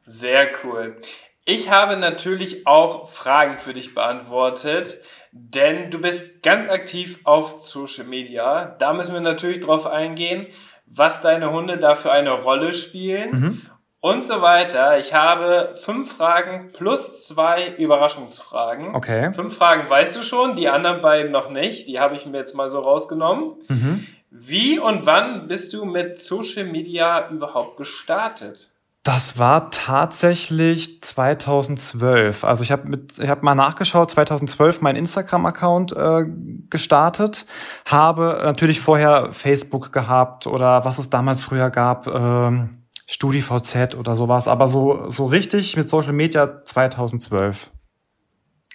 Sehr 0.09 0.51
cool. 0.65 0.97
Ich 1.45 1.71
habe 1.71 1.97
natürlich 1.97 2.67
auch 2.67 3.09
Fragen 3.09 3.59
für 3.59 3.73
dich 3.73 3.95
beantwortet, 3.95 5.01
denn 5.33 5.91
du 5.91 6.01
bist 6.01 6.43
ganz 6.43 6.69
aktiv 6.69 7.21
auf 7.25 7.61
Social 7.61 8.05
Media. 8.05 8.77
Da 8.79 8.93
müssen 8.93 9.15
wir 9.15 9.21
natürlich 9.21 9.61
drauf 9.61 9.87
eingehen 9.87 10.47
was 10.91 11.21
deine 11.21 11.53
Hunde 11.53 11.79
da 11.79 11.95
für 11.95 12.13
eine 12.13 12.31
Rolle 12.31 12.73
spielen 12.73 13.41
mhm. 13.41 13.63
und 14.01 14.25
so 14.25 14.41
weiter. 14.43 14.99
Ich 14.99 15.15
habe 15.15 15.75
fünf 15.75 16.17
Fragen 16.17 16.71
plus 16.73 17.27
zwei 17.27 17.75
Überraschungsfragen. 17.77 18.95
Okay. 18.95 19.33
Fünf 19.33 19.57
Fragen 19.57 19.89
weißt 19.89 20.17
du 20.17 20.23
schon, 20.23 20.57
die 20.57 20.69
anderen 20.69 21.03
beiden 21.03 21.33
noch 21.33 21.51
nicht. 21.51 21.89
Die 21.89 22.01
habe 22.01 22.17
ich 22.17 22.27
mir 22.27 22.39
jetzt 22.39 22.55
mal 22.55 22.69
so 22.69 22.81
rausgenommen. 22.81 23.55
Mhm. 23.69 24.07
Wie 24.31 24.79
und 24.79 25.07
wann 25.07 25.49
bist 25.49 25.73
du 25.73 25.85
mit 25.85 26.19
Social 26.19 26.65
Media 26.65 27.29
überhaupt 27.31 27.77
gestartet? 27.77 28.69
Das 29.09 29.39
war 29.39 29.71
tatsächlich 29.71 31.01
2012. 31.01 32.45
Also 32.45 32.63
ich 32.63 32.71
habe 32.71 33.07
hab 33.27 33.43
mal 33.43 33.55
nachgeschaut, 33.55 34.11
2012 34.11 34.83
meinen 34.83 34.97
Instagram-Account 34.97 35.93
äh, 35.97 36.27
gestartet, 36.69 37.47
habe 37.87 38.39
natürlich 38.45 38.81
vorher 38.81 39.33
Facebook 39.33 39.93
gehabt 39.93 40.47
oder 40.47 40.85
was 40.85 40.99
es 40.99 41.09
damals 41.09 41.41
früher 41.41 41.71
gab, 41.71 42.07
ähm, 42.07 42.83
StudiVZ 43.07 43.95
oder 43.95 44.15
sowas, 44.15 44.47
aber 44.47 44.69
so, 44.69 45.09
so 45.09 45.25
richtig 45.25 45.75
mit 45.79 45.89
Social 45.89 46.13
Media 46.13 46.63
2012. 46.63 47.71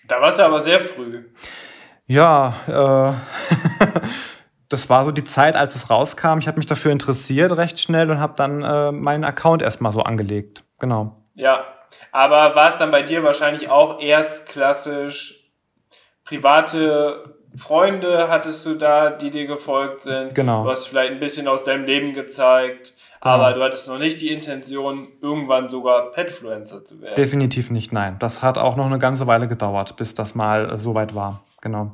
Da 0.08 0.20
warst 0.20 0.40
du 0.40 0.46
aber 0.46 0.60
sehr 0.62 0.80
früh. 0.80 1.26
Ja, 2.08 2.56
äh, 2.66 3.14
das 4.74 4.90
war 4.90 5.06
so 5.06 5.12
die 5.12 5.24
Zeit, 5.24 5.56
als 5.56 5.76
es 5.76 5.90
rauskam. 5.90 6.40
Ich 6.40 6.48
habe 6.48 6.58
mich 6.58 6.66
dafür 6.66 6.92
interessiert 6.92 7.56
recht 7.56 7.80
schnell 7.80 8.10
und 8.10 8.20
habe 8.20 8.34
dann 8.36 8.64
äh, 8.64 8.92
meinen 8.92 9.24
Account 9.24 9.62
erstmal 9.62 9.94
so 9.94 10.02
angelegt. 10.02 10.64
Genau. 10.80 11.16
Ja, 11.36 11.64
aber 12.12 12.56
war 12.56 12.70
es 12.70 12.78
dann 12.78 12.92
bei 12.92 13.04
dir 13.04 13.24
wahrscheinlich 13.24 13.70
auch 13.70 14.02
erst 14.02 14.48
klassisch 14.48 15.52
private 16.26 17.36
Freunde 17.56 18.30
hattest 18.30 18.66
du 18.66 18.74
da, 18.74 19.12
die 19.12 19.30
dir 19.30 19.46
gefolgt 19.46 20.02
sind? 20.02 20.34
Genau. 20.34 20.64
Du 20.64 20.72
hast 20.72 20.88
vielleicht 20.88 21.14
ein 21.14 21.20
bisschen 21.20 21.48
aus 21.48 21.64
deinem 21.64 21.86
Leben 21.86 22.14
gezeigt. 22.14 22.94
Genau. 23.22 23.36
Aber 23.36 23.54
du 23.54 23.64
hattest 23.64 23.88
noch 23.88 24.00
nicht 24.00 24.20
die 24.20 24.34
Intention, 24.34 25.08
irgendwann 25.22 25.70
sogar 25.70 26.12
Petfluencer 26.12 26.84
zu 26.84 27.02
werden. 27.02 27.16
Definitiv 27.16 27.70
nicht, 27.70 27.94
nein. 27.94 28.18
Das 28.20 28.42
hat 28.42 28.58
auch 28.58 28.76
noch 28.76 28.88
eine 28.88 29.00
ganze 29.00 29.28
Weile 29.28 29.48
gedauert, 29.48 29.96
bis 29.96 30.14
das 30.14 30.36
mal 30.36 30.78
so 30.80 30.94
weit 30.94 31.16
war. 31.16 31.44
Genau. 31.62 31.92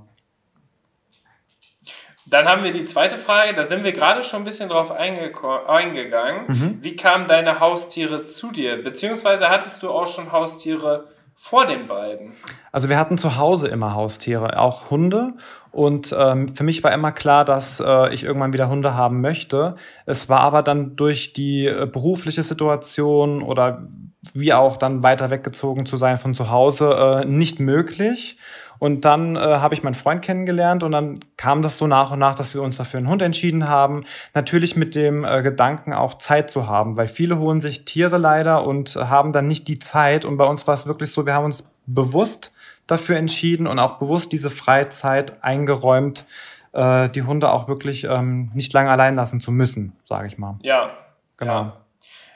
Dann 2.29 2.47
haben 2.47 2.63
wir 2.63 2.71
die 2.71 2.85
zweite 2.85 3.17
Frage, 3.17 3.53
da 3.53 3.63
sind 3.63 3.83
wir 3.83 3.91
gerade 3.91 4.23
schon 4.23 4.41
ein 4.41 4.45
bisschen 4.45 4.69
drauf 4.69 4.91
eingegangen. 4.91 6.45
Mhm. 6.47 6.77
Wie 6.81 6.95
kamen 6.95 7.27
deine 7.27 7.59
Haustiere 7.59 8.23
zu 8.23 8.51
dir? 8.51 8.83
Beziehungsweise 8.83 9.49
hattest 9.49 9.81
du 9.81 9.89
auch 9.89 10.07
schon 10.07 10.31
Haustiere 10.31 11.05
vor 11.35 11.65
den 11.65 11.87
beiden? 11.87 12.33
Also 12.71 12.89
wir 12.89 12.99
hatten 12.99 13.17
zu 13.17 13.37
Hause 13.37 13.67
immer 13.67 13.95
Haustiere, 13.95 14.59
auch 14.59 14.89
Hunde. 14.91 15.33
Und 15.71 16.15
ähm, 16.17 16.53
für 16.53 16.63
mich 16.63 16.83
war 16.83 16.93
immer 16.93 17.11
klar, 17.11 17.45
dass 17.45 17.79
äh, 17.79 18.13
ich 18.13 18.23
irgendwann 18.23 18.53
wieder 18.53 18.69
Hunde 18.69 18.93
haben 18.93 19.21
möchte. 19.21 19.75
Es 20.05 20.29
war 20.29 20.41
aber 20.41 20.63
dann 20.63 20.95
durch 20.95 21.33
die 21.33 21.65
äh, 21.65 21.87
berufliche 21.91 22.43
Situation 22.43 23.41
oder 23.41 23.87
wie 24.33 24.53
auch 24.53 24.77
dann 24.77 25.01
weiter 25.01 25.29
weggezogen 25.29 25.85
zu 25.85 25.95
sein 25.97 26.17
von 26.17 26.33
zu 26.33 26.49
Hause 26.51 27.23
äh, 27.23 27.25
nicht 27.25 27.59
möglich. 27.59 28.37
Und 28.79 29.03
dann 29.05 29.35
äh, 29.35 29.39
habe 29.39 29.73
ich 29.73 29.83
meinen 29.83 29.93
Freund 29.93 30.21
kennengelernt 30.21 30.83
und 30.83 30.93
dann 30.93 31.19
kam 31.37 31.61
das 31.61 31.77
so 31.77 31.85
nach 31.85 32.11
und 32.11 32.19
nach, 32.19 32.35
dass 32.35 32.53
wir 32.53 32.61
uns 32.61 32.77
dafür 32.77 32.99
einen 32.99 33.09
Hund 33.09 33.21
entschieden 33.21 33.67
haben. 33.67 34.05
Natürlich 34.33 34.75
mit 34.75 34.95
dem 34.95 35.25
äh, 35.25 35.41
Gedanken 35.43 35.93
auch 35.93 36.15
Zeit 36.15 36.49
zu 36.49 36.67
haben, 36.67 36.95
weil 36.95 37.07
viele 37.07 37.37
holen 37.37 37.59
sich 37.59 37.85
Tiere 37.85 38.17
leider 38.17 38.65
und 38.65 38.95
haben 38.95 39.33
dann 39.33 39.47
nicht 39.47 39.67
die 39.67 39.79
Zeit. 39.79 40.23
Und 40.23 40.37
bei 40.37 40.45
uns 40.45 40.65
war 40.65 40.73
es 40.73 40.87
wirklich 40.87 41.11
so, 41.11 41.25
wir 41.25 41.33
haben 41.33 41.45
uns 41.45 41.69
bewusst 41.85 42.53
dafür 42.87 43.17
entschieden 43.17 43.67
und 43.67 43.79
auch 43.79 43.99
bewusst 43.99 44.31
diese 44.31 44.49
Freizeit 44.49 45.43
eingeräumt, 45.43 46.25
äh, 46.71 47.09
die 47.09 47.23
Hunde 47.23 47.51
auch 47.51 47.67
wirklich 47.67 48.05
ähm, 48.05 48.51
nicht 48.53 48.73
lange 48.73 48.89
allein 48.89 49.15
lassen 49.15 49.41
zu 49.41 49.51
müssen, 49.51 49.93
sage 50.03 50.27
ich 50.27 50.37
mal. 50.37 50.57
Ja. 50.61 50.91
Genau. 51.37 51.53
Ja. 51.53 51.77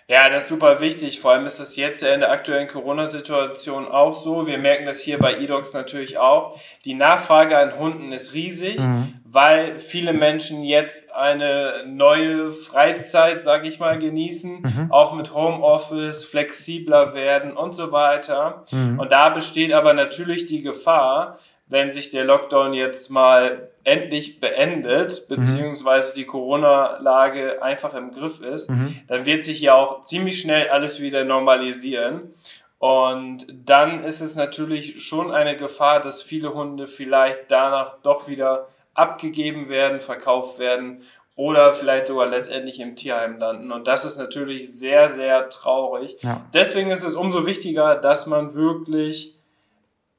Ja, 0.07 0.29
das 0.29 0.43
ist 0.43 0.49
super 0.49 0.81
wichtig. 0.81 1.19
Vor 1.21 1.31
allem 1.31 1.45
ist 1.45 1.59
das 1.59 1.75
jetzt 1.77 2.01
ja 2.01 2.13
in 2.13 2.19
der 2.19 2.31
aktuellen 2.31 2.67
Corona-Situation 2.67 3.87
auch 3.87 4.13
so. 4.13 4.47
Wir 4.47 4.57
merken 4.57 4.85
das 4.85 4.99
hier 4.99 5.17
bei 5.17 5.37
eDogs 5.37 5.73
natürlich 5.73 6.17
auch. 6.17 6.59
Die 6.83 6.93
Nachfrage 6.93 7.57
an 7.57 7.79
Hunden 7.79 8.11
ist 8.11 8.33
riesig, 8.33 8.79
mhm. 8.79 9.13
weil 9.23 9.79
viele 9.79 10.11
Menschen 10.11 10.63
jetzt 10.63 11.13
eine 11.13 11.85
neue 11.87 12.51
Freizeit, 12.51 13.41
sage 13.41 13.67
ich 13.67 13.79
mal, 13.79 13.97
genießen, 13.97 14.61
mhm. 14.61 14.91
auch 14.91 15.13
mit 15.13 15.33
Homeoffice, 15.33 16.25
flexibler 16.25 17.13
werden 17.13 17.55
und 17.55 17.73
so 17.73 17.93
weiter. 17.93 18.65
Mhm. 18.71 18.99
Und 18.99 19.11
da 19.13 19.29
besteht 19.29 19.71
aber 19.71 19.93
natürlich 19.93 20.45
die 20.45 20.61
Gefahr, 20.61 21.39
wenn 21.67 21.91
sich 21.91 22.11
der 22.11 22.25
Lockdown 22.25 22.73
jetzt 22.73 23.09
mal 23.09 23.69
endlich 23.83 24.39
beendet, 24.39 25.23
mhm. 25.27 25.35
beziehungsweise 25.35 26.13
die 26.15 26.25
Corona-Lage 26.25 27.61
einfach 27.61 27.93
im 27.93 28.11
Griff 28.11 28.41
ist, 28.41 28.69
mhm. 28.69 28.99
dann 29.07 29.25
wird 29.25 29.43
sich 29.45 29.61
ja 29.61 29.75
auch 29.75 30.01
ziemlich 30.01 30.39
schnell 30.39 30.69
alles 30.69 31.01
wieder 31.01 31.23
normalisieren. 31.23 32.33
Und 32.79 33.47
dann 33.65 34.03
ist 34.03 34.19
es 34.19 34.35
natürlich 34.35 35.03
schon 35.05 35.31
eine 35.31 35.55
Gefahr, 35.55 36.01
dass 36.01 36.21
viele 36.21 36.53
Hunde 36.53 36.85
vielleicht 36.85 37.49
danach 37.49 37.95
doch 38.03 38.27
wieder 38.27 38.67
abgegeben 38.93 39.69
werden, 39.69 39.99
verkauft 39.99 40.59
werden 40.59 41.01
oder 41.35 41.73
vielleicht 41.73 42.07
sogar 42.07 42.27
letztendlich 42.27 42.79
im 42.79 42.95
Tierheim 42.95 43.39
landen. 43.39 43.71
Und 43.71 43.87
das 43.87 44.05
ist 44.05 44.17
natürlich 44.17 44.71
sehr, 44.77 45.09
sehr 45.09 45.49
traurig. 45.49 46.17
Ja. 46.21 46.41
Deswegen 46.53 46.91
ist 46.91 47.03
es 47.03 47.15
umso 47.15 47.45
wichtiger, 47.45 47.95
dass 47.95 48.27
man 48.27 48.53
wirklich 48.53 49.35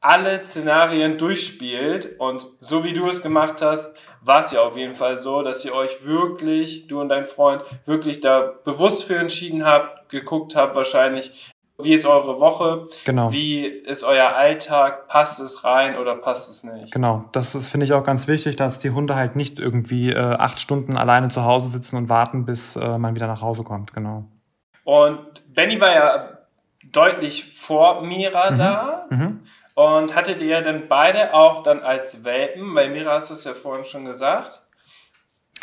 alle 0.05 0.47
Szenarien 0.47 1.17
durchspielt. 1.17 2.17
Und 2.19 2.47
so 2.61 2.85
wie 2.85 2.93
du 2.93 3.09
es 3.09 3.23
gemacht 3.23 3.63
hast, 3.63 3.97
war 4.21 4.41
es 4.41 4.53
ja 4.53 4.61
auf 4.61 4.77
jeden 4.77 4.95
Fall 4.95 5.17
so, 5.17 5.43
dass 5.43 5.65
ihr 5.65 5.75
euch 5.75 6.05
wirklich, 6.05 6.87
du 6.87 7.01
und 7.01 7.09
dein 7.09 7.27
Freund, 7.27 7.63
wirklich 7.87 8.21
da 8.21 8.53
bewusst 8.65 9.05
für 9.05 9.17
entschieden 9.17 9.65
habt, 9.65 10.11
geguckt 10.11 10.57
habt 10.57 10.77
wahrscheinlich, 10.77 11.51
wie 11.83 11.93
ist 11.93 12.07
eure 12.07 12.39
Woche? 12.39 12.87
Genau. 13.05 13.33
Wie 13.33 13.67
ist 13.67 14.05
euer 14.05 14.29
Alltag? 14.29 15.09
Passt 15.09 15.41
es 15.41 15.65
rein 15.65 15.97
oder 15.97 16.15
passt 16.15 16.49
es 16.49 16.63
nicht? 16.63 16.93
Genau, 16.93 17.25
das 17.33 17.55
ist, 17.55 17.69
finde 17.69 17.85
ich, 17.85 17.95
auch 17.95 18.05
ganz 18.05 18.29
wichtig, 18.29 18.55
dass 18.57 18.79
die 18.79 18.91
Hunde 18.91 19.17
halt 19.17 19.35
nicht 19.35 19.59
irgendwie 19.59 20.11
äh, 20.11 20.19
acht 20.19 20.61
Stunden 20.61 20.97
alleine 20.97 21.29
zu 21.29 21.45
Hause 21.45 21.69
sitzen 21.69 21.97
und 21.97 22.09
warten, 22.09 22.45
bis 22.45 22.77
äh, 22.77 22.99
man 22.99 23.17
wieder 23.17 23.27
nach 23.27 23.43
Hause 23.43 23.65
kommt. 23.65 23.93
Genau. 23.93 24.25
Und 24.85 25.43
Benny 25.53 25.81
war 25.81 25.93
ja 25.93 26.39
deutlich 26.93 27.59
vor 27.59 28.03
Mira 28.03 28.51
mhm. 28.53 28.57
da. 28.57 29.07
Mhm. 29.11 29.41
Und 29.75 30.15
hattet 30.15 30.41
ihr 30.41 30.61
denn 30.61 30.89
beide 30.89 31.35
auch 31.35 31.63
dann 31.63 31.81
als 31.81 32.25
Welpen? 32.25 32.75
Weil 32.75 32.91
Mira 32.91 33.15
hast 33.15 33.31
es 33.31 33.45
ja 33.45 33.55
vorhin 33.55 33.85
schon 33.85 34.05
gesagt. 34.05 34.63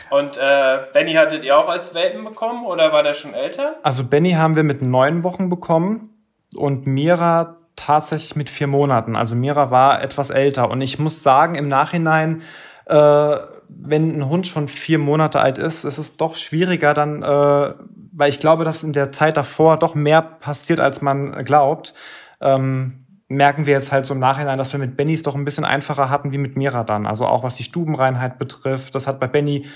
Und 0.10 0.38
äh, 0.38 0.80
Benny 0.94 1.14
hattet 1.14 1.44
ihr 1.44 1.58
auch 1.58 1.70
als 1.70 1.94
Welpen 1.94 2.24
bekommen 2.24 2.66
oder 2.66 2.92
war 2.92 3.04
der 3.04 3.14
schon 3.14 3.34
älter? 3.34 3.76
Also 3.84 4.04
Benny 4.04 4.32
haben 4.32 4.56
wir 4.56 4.64
mit 4.64 4.82
neun 4.82 5.24
Wochen 5.24 5.50
bekommen 5.50 6.10
und 6.56 6.88
Mira 6.88 7.58
tatsächlich 7.76 8.36
mit 8.36 8.50
vier 8.50 8.68
Monaten. 8.68 9.16
Also 9.16 9.36
Mira 9.36 9.72
war 9.72 10.04
etwas 10.04 10.30
älter. 10.30 10.70
Und 10.70 10.82
ich 10.82 11.00
muss 11.00 11.24
sagen, 11.24 11.56
im 11.56 11.68
Nachhinein, 11.68 12.42
äh, 12.86 13.38
wenn 13.70 14.18
ein 14.18 14.30
Hund 14.30 14.48
schon 14.48 14.68
vier 14.68 15.00
Monate 15.00 15.40
alt 15.40 15.58
ist, 15.58 15.86
ist 15.86 15.98
es 15.98 16.18
doch 16.18 16.36
schwieriger 16.36 16.94
dann, 16.94 17.24
äh, 17.24 17.74
weil 18.12 18.30
ich 18.30 18.40
glaube, 18.40 18.66
dass 18.66 18.84
in 18.84 18.94
der 18.94 19.12
Zeit 19.12 19.38
davor 19.38 19.78
doch 19.80 19.96
mehr 19.96 20.22
passiert, 20.22 20.80
als 20.80 21.02
man 21.02 21.32
glaubt. 21.38 21.94
Ähm, 22.42 23.01
merken 23.32 23.66
wir 23.66 23.74
jetzt 23.74 23.92
halt 23.92 24.06
so 24.06 24.14
im 24.14 24.20
Nachhinein, 24.20 24.58
dass 24.58 24.74
wir 24.74 24.80
mit 24.80 24.98
Bennys 24.98 25.24
doch 25.24 25.36
ein 25.36 25.46
bisschen 25.46 25.66
einfacher 25.66 26.10
hatten 26.10 26.32
wie 26.32 26.38
mit 26.38 26.58
Mira 26.58 26.84
dann. 26.84 27.06
Also 27.06 27.26
auch 27.26 27.44
was 27.44 27.56
die 27.56 27.64
Stubenreinheit 27.64 28.38
betrifft. 28.38 28.94
Das 28.96 29.08
hat 29.08 29.20
bei 29.20 29.28
Benny 29.28 29.68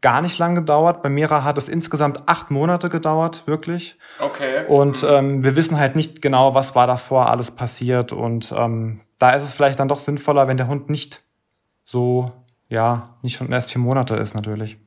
gar 0.00 0.20
nicht 0.20 0.38
lang 0.38 0.54
gedauert. 0.54 1.02
Bei 1.02 1.08
Mira 1.08 1.44
hat 1.44 1.58
es 1.58 1.68
insgesamt 1.68 2.28
acht 2.28 2.50
Monate 2.50 2.88
gedauert, 2.88 3.46
wirklich. 3.46 3.98
Okay. 4.18 4.64
Und 4.66 5.02
mhm. 5.02 5.08
ähm, 5.08 5.44
wir 5.44 5.56
wissen 5.56 5.78
halt 5.78 5.94
nicht 5.96 6.22
genau, 6.22 6.54
was 6.54 6.74
war 6.74 6.86
davor 6.86 7.30
alles 7.30 7.50
passiert. 7.50 8.12
Und 8.12 8.52
ähm, 8.56 9.00
da 9.18 9.32
ist 9.32 9.42
es 9.42 9.52
vielleicht 9.54 9.78
dann 9.78 9.88
doch 9.88 10.00
sinnvoller, 10.00 10.48
wenn 10.48 10.56
der 10.56 10.68
Hund 10.68 10.90
nicht 10.90 11.22
so, 11.84 12.32
ja, 12.68 13.04
nicht 13.22 13.36
schon 13.36 13.52
erst 13.52 13.72
vier 13.72 13.80
Monate 13.80 14.16
ist, 14.16 14.34
natürlich. 14.34 14.78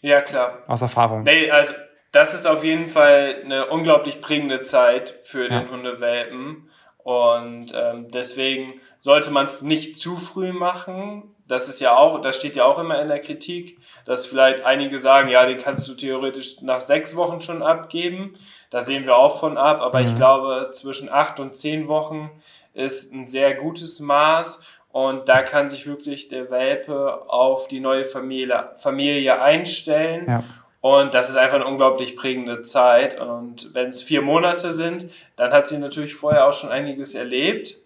Ja, 0.00 0.22
klar. 0.22 0.58
Aus 0.66 0.80
Erfahrung. 0.80 1.22
Nee, 1.24 1.50
also 1.50 1.74
das 2.12 2.34
ist 2.34 2.46
auf 2.46 2.64
jeden 2.64 2.88
Fall 2.88 3.36
eine 3.44 3.66
unglaublich 3.66 4.20
prägende 4.20 4.62
Zeit 4.62 5.18
für 5.22 5.48
den 5.48 5.66
ja. 5.66 5.70
Hundewelpen. 5.70 6.70
Und 7.04 7.72
ähm, 7.74 8.10
deswegen 8.10 8.74
sollte 8.98 9.30
man 9.30 9.46
es 9.46 9.62
nicht 9.62 9.98
zu 9.98 10.16
früh 10.16 10.52
machen. 10.52 11.34
Das 11.48 11.68
ist 11.68 11.80
ja 11.80 11.96
auch, 11.96 12.20
das 12.20 12.36
steht 12.36 12.56
ja 12.56 12.64
auch 12.64 12.78
immer 12.78 13.00
in 13.00 13.08
der 13.08 13.20
Kritik, 13.20 13.78
dass 14.04 14.26
vielleicht 14.26 14.64
einige 14.64 14.98
sagen, 14.98 15.28
ja, 15.28 15.46
den 15.46 15.58
kannst 15.58 15.88
du 15.88 15.94
theoretisch 15.94 16.62
nach 16.62 16.80
sechs 16.80 17.16
Wochen 17.16 17.40
schon 17.40 17.62
abgeben. 17.62 18.34
Da 18.70 18.80
sehen 18.80 19.04
wir 19.04 19.16
auch 19.16 19.40
von 19.40 19.58
ab, 19.58 19.80
aber 19.80 20.00
mhm. 20.00 20.08
ich 20.08 20.14
glaube, 20.14 20.68
zwischen 20.72 21.08
acht 21.08 21.40
und 21.40 21.54
zehn 21.54 21.88
Wochen 21.88 22.30
ist 22.72 23.12
ein 23.12 23.26
sehr 23.26 23.54
gutes 23.54 24.00
Maß. 24.00 24.60
Und 24.92 25.28
da 25.28 25.42
kann 25.42 25.68
sich 25.68 25.86
wirklich 25.86 26.28
der 26.28 26.50
Welpe 26.50 27.22
auf 27.28 27.68
die 27.68 27.80
neue 27.80 28.04
Familie, 28.04 28.70
Familie 28.76 29.40
einstellen. 29.40 30.26
Ja. 30.26 30.44
Und 30.80 31.12
das 31.12 31.28
ist 31.28 31.36
einfach 31.36 31.56
eine 31.56 31.66
unglaublich 31.66 32.16
prägende 32.16 32.62
Zeit. 32.62 33.20
Und 33.20 33.74
wenn 33.74 33.88
es 33.88 34.02
vier 34.02 34.22
Monate 34.22 34.72
sind, 34.72 35.06
dann 35.36 35.52
hat 35.52 35.68
sie 35.68 35.78
natürlich 35.78 36.14
vorher 36.14 36.46
auch 36.46 36.54
schon 36.54 36.70
einiges 36.70 37.14
erlebt. 37.14 37.76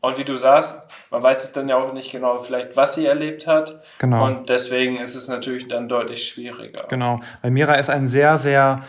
Und 0.00 0.18
wie 0.18 0.24
du 0.24 0.36
sagst, 0.36 0.90
man 1.10 1.22
weiß 1.22 1.44
es 1.44 1.52
dann 1.52 1.68
ja 1.68 1.76
auch 1.76 1.92
nicht 1.94 2.12
genau, 2.12 2.38
vielleicht 2.38 2.76
was 2.76 2.94
sie 2.94 3.06
erlebt 3.06 3.46
hat. 3.46 3.82
Genau. 3.98 4.26
Und 4.26 4.50
deswegen 4.50 4.98
ist 4.98 5.14
es 5.14 5.28
natürlich 5.28 5.68
dann 5.68 5.88
deutlich 5.88 6.26
schwieriger. 6.26 6.84
Genau. 6.88 7.20
Weil 7.40 7.52
Mira 7.52 7.76
ist 7.76 7.88
ein 7.88 8.06
sehr, 8.06 8.36
sehr, 8.36 8.82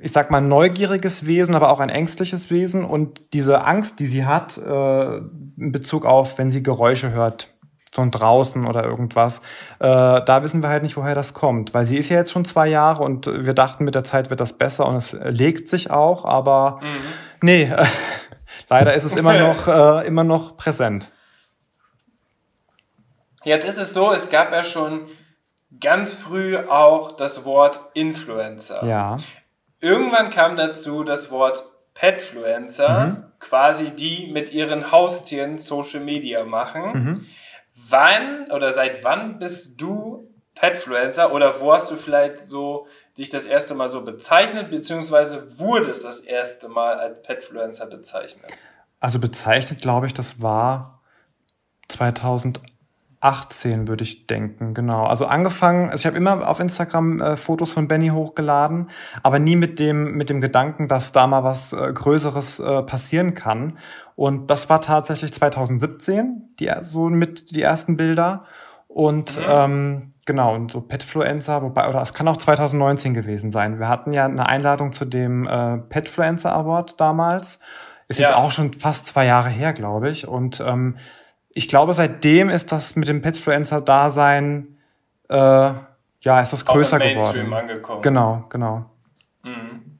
ich 0.00 0.12
sag 0.12 0.30
mal, 0.30 0.40
neugieriges 0.40 1.26
Wesen, 1.26 1.54
aber 1.54 1.70
auch 1.70 1.80
ein 1.80 1.90
ängstliches 1.90 2.50
Wesen. 2.50 2.84
Und 2.84 3.34
diese 3.34 3.64
Angst, 3.64 4.00
die 4.00 4.06
sie 4.06 4.24
hat, 4.24 4.56
äh, 4.56 5.16
in 5.16 5.72
Bezug 5.72 6.06
auf, 6.06 6.38
wenn 6.38 6.50
sie 6.50 6.62
Geräusche 6.62 7.12
hört, 7.12 7.53
von 7.94 8.10
draußen 8.10 8.66
oder 8.66 8.82
irgendwas. 8.82 9.38
Äh, 9.78 9.86
da 9.86 10.42
wissen 10.42 10.62
wir 10.62 10.68
halt 10.68 10.82
nicht, 10.82 10.96
woher 10.96 11.14
das 11.14 11.32
kommt. 11.32 11.74
Weil 11.74 11.84
sie 11.84 11.96
ist 11.96 12.08
ja 12.08 12.16
jetzt 12.16 12.32
schon 12.32 12.44
zwei 12.44 12.66
Jahre 12.66 13.04
und 13.04 13.26
wir 13.26 13.54
dachten, 13.54 13.84
mit 13.84 13.94
der 13.94 14.02
Zeit 14.02 14.30
wird 14.30 14.40
das 14.40 14.52
besser 14.52 14.86
und 14.86 14.96
es 14.96 15.12
legt 15.12 15.68
sich 15.68 15.92
auch, 15.92 16.24
aber 16.24 16.80
mhm. 16.82 16.86
nee, 17.40 17.62
äh, 17.62 17.86
leider 18.68 18.94
ist 18.94 19.04
es 19.04 19.14
immer 19.14 19.38
noch, 19.38 19.68
äh, 19.68 20.06
immer 20.08 20.24
noch 20.24 20.56
präsent. 20.56 21.12
Jetzt 23.44 23.68
ist 23.68 23.78
es 23.78 23.94
so, 23.94 24.10
es 24.10 24.28
gab 24.28 24.50
ja 24.52 24.64
schon 24.64 25.02
ganz 25.80 26.14
früh 26.14 26.56
auch 26.56 27.12
das 27.12 27.44
Wort 27.44 27.78
Influencer. 27.94 28.84
Ja. 28.84 29.18
Irgendwann 29.80 30.30
kam 30.30 30.56
dazu 30.56 31.04
das 31.04 31.30
Wort 31.30 31.62
Petfluencer, 31.94 33.06
mhm. 33.06 33.24
quasi 33.38 33.94
die 33.94 34.30
mit 34.32 34.52
ihren 34.52 34.90
Haustieren 34.90 35.58
Social 35.58 36.00
Media 36.00 36.44
machen. 36.44 36.82
Mhm. 36.92 37.26
Wann 37.88 38.50
oder 38.50 38.72
seit 38.72 39.04
wann 39.04 39.38
bist 39.38 39.80
du 39.80 40.28
Petfluencer 40.54 41.32
oder 41.32 41.60
wo 41.60 41.72
hast 41.72 41.90
du 41.90 41.96
vielleicht 41.96 42.40
so 42.40 42.86
dich 43.18 43.28
das 43.28 43.46
erste 43.46 43.74
Mal 43.74 43.88
so 43.88 44.04
bezeichnet, 44.04 44.70
beziehungsweise 44.70 45.58
wurde 45.58 45.90
es 45.90 46.02
das 46.02 46.20
erste 46.20 46.68
Mal 46.68 46.98
als 46.98 47.22
Petfluencer 47.22 47.86
bezeichnet? 47.86 48.52
Also 49.00 49.18
bezeichnet, 49.18 49.80
glaube 49.80 50.06
ich, 50.06 50.14
das 50.14 50.40
war 50.40 51.02
2008 51.88 52.73
18 53.24 53.88
würde 53.88 54.04
ich 54.04 54.26
denken, 54.26 54.74
genau. 54.74 55.06
Also 55.06 55.24
angefangen, 55.24 55.88
also 55.88 56.02
ich 56.02 56.06
habe 56.06 56.16
immer 56.18 56.46
auf 56.46 56.60
Instagram 56.60 57.22
äh, 57.22 57.36
Fotos 57.38 57.72
von 57.72 57.88
Benny 57.88 58.08
hochgeladen, 58.08 58.88
aber 59.22 59.38
nie 59.38 59.56
mit 59.56 59.78
dem, 59.78 60.12
mit 60.14 60.28
dem 60.28 60.42
Gedanken, 60.42 60.88
dass 60.88 61.12
da 61.12 61.26
mal 61.26 61.42
was 61.42 61.72
äh, 61.72 61.90
Größeres 61.92 62.60
äh, 62.60 62.82
passieren 62.82 63.32
kann. 63.32 63.78
Und 64.14 64.50
das 64.50 64.68
war 64.68 64.82
tatsächlich 64.82 65.32
2017, 65.32 66.54
die, 66.60 66.70
so 66.82 67.08
mit 67.08 67.56
die 67.56 67.62
ersten 67.62 67.96
Bilder. 67.96 68.42
Und 68.88 69.38
mhm. 69.38 69.44
ähm, 69.48 70.12
genau, 70.26 70.54
und 70.54 70.70
so 70.70 70.82
Petfluencer, 70.82 71.62
wobei, 71.62 71.88
oder 71.88 72.02
es 72.02 72.12
kann 72.12 72.28
auch 72.28 72.36
2019 72.36 73.14
gewesen 73.14 73.50
sein. 73.50 73.78
Wir 73.78 73.88
hatten 73.88 74.12
ja 74.12 74.26
eine 74.26 74.46
Einladung 74.46 74.92
zu 74.92 75.06
dem 75.06 75.46
äh, 75.46 75.78
Petfluencer 75.78 76.54
Award 76.54 77.00
damals. 77.00 77.58
Ist 78.08 78.20
ja. 78.20 78.28
jetzt 78.28 78.36
auch 78.36 78.50
schon 78.50 78.74
fast 78.74 79.06
zwei 79.06 79.24
Jahre 79.24 79.48
her, 79.48 79.72
glaube 79.72 80.10
ich. 80.10 80.28
Und 80.28 80.62
ähm, 80.64 80.96
ich 81.54 81.68
glaube, 81.68 81.94
seitdem 81.94 82.50
ist 82.50 82.72
das 82.72 82.96
mit 82.96 83.08
dem 83.08 83.22
Petfluencer-Dasein, 83.22 84.76
äh, 85.28 85.34
ja, 85.36 86.40
ist 86.40 86.52
das 86.52 86.64
größer 86.64 86.96
im 86.96 87.02
Mainstream 87.02 87.46
geworden. 87.46 87.70
angekommen. 87.70 88.02
Genau, 88.02 88.44
genau. 88.48 88.84
Mhm. 89.42 89.98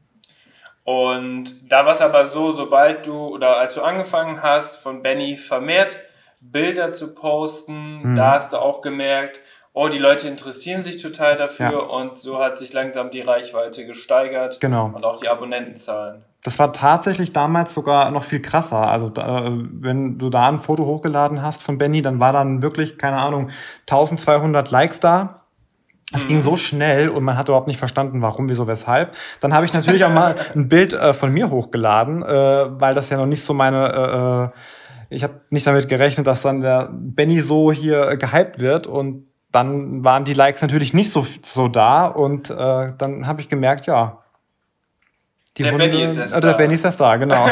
Und 0.82 1.72
da 1.72 1.86
war 1.86 1.92
es 1.92 2.00
aber 2.00 2.26
so, 2.26 2.50
sobald 2.50 3.06
du 3.06 3.28
oder 3.28 3.58
als 3.58 3.74
du 3.74 3.82
angefangen 3.82 4.42
hast, 4.42 4.76
von 4.76 5.02
Benny 5.02 5.38
vermehrt 5.38 5.98
Bilder 6.40 6.92
zu 6.92 7.14
posten, 7.14 8.02
mhm. 8.02 8.16
da 8.16 8.32
hast 8.32 8.52
du 8.52 8.58
auch 8.58 8.82
gemerkt, 8.82 9.40
oh, 9.72 9.88
die 9.88 9.98
Leute 9.98 10.28
interessieren 10.28 10.82
sich 10.82 11.00
total 11.00 11.36
dafür 11.36 11.72
ja. 11.72 11.78
und 11.78 12.18
so 12.18 12.38
hat 12.38 12.58
sich 12.58 12.72
langsam 12.72 13.10
die 13.10 13.22
Reichweite 13.22 13.86
gesteigert 13.86 14.60
genau. 14.60 14.90
und 14.94 15.04
auch 15.04 15.18
die 15.18 15.28
Abonnentenzahlen. 15.28 16.24
Das 16.44 16.58
war 16.58 16.74
tatsächlich 16.74 17.32
damals 17.32 17.72
sogar 17.72 18.10
noch 18.10 18.22
viel 18.22 18.40
krasser. 18.40 18.86
Also 18.86 19.08
da, 19.08 19.50
wenn 19.50 20.18
du 20.18 20.28
da 20.28 20.46
ein 20.46 20.60
Foto 20.60 20.84
hochgeladen 20.84 21.40
hast 21.40 21.62
von 21.62 21.78
Benny, 21.78 22.02
dann 22.02 22.20
war 22.20 22.34
dann 22.34 22.60
wirklich, 22.60 22.98
keine 22.98 23.16
Ahnung, 23.16 23.48
1200 23.88 24.70
Likes 24.70 25.00
da. 25.00 25.46
Es 26.12 26.24
mhm. 26.24 26.28
ging 26.28 26.42
so 26.42 26.56
schnell 26.56 27.08
und 27.08 27.24
man 27.24 27.38
hat 27.38 27.48
überhaupt 27.48 27.66
nicht 27.66 27.78
verstanden, 27.78 28.20
warum, 28.20 28.50
wieso, 28.50 28.68
weshalb. 28.68 29.14
Dann 29.40 29.54
habe 29.54 29.64
ich 29.64 29.72
natürlich 29.72 30.04
auch 30.04 30.12
mal 30.12 30.36
ein 30.54 30.68
Bild 30.68 30.92
äh, 30.92 31.14
von 31.14 31.32
mir 31.32 31.48
hochgeladen, 31.48 32.22
äh, 32.22 32.26
weil 32.78 32.92
das 32.92 33.08
ja 33.08 33.16
noch 33.16 33.26
nicht 33.26 33.42
so 33.42 33.54
meine... 33.54 34.52
Äh, 34.52 34.58
ich 35.10 35.22
habe 35.22 35.40
nicht 35.50 35.66
damit 35.66 35.88
gerechnet, 35.88 36.26
dass 36.26 36.42
dann 36.42 36.60
der 36.60 36.90
Benny 36.92 37.40
so 37.40 37.72
hier 37.72 38.16
gehypt 38.16 38.58
wird 38.58 38.86
und 38.86 39.28
dann 39.52 40.02
waren 40.02 40.24
die 40.24 40.34
Likes 40.34 40.60
natürlich 40.60 40.92
nicht 40.92 41.10
so, 41.10 41.24
so 41.42 41.68
da 41.68 42.06
und 42.06 42.50
äh, 42.50 42.92
dann 42.98 43.26
habe 43.26 43.40
ich 43.40 43.48
gemerkt, 43.48 43.86
ja, 43.86 44.23
die 45.56 45.62
der 45.62 45.72
Hunde, 45.72 45.88
Benny 45.88 46.02
ist 46.02 46.16
der 46.16 46.28
Star. 46.28 46.40
Der 46.40 46.54
Benny 46.54 46.74
ist 46.74 46.84
der 46.84 46.92
Star, 46.92 47.18
genau. 47.18 47.48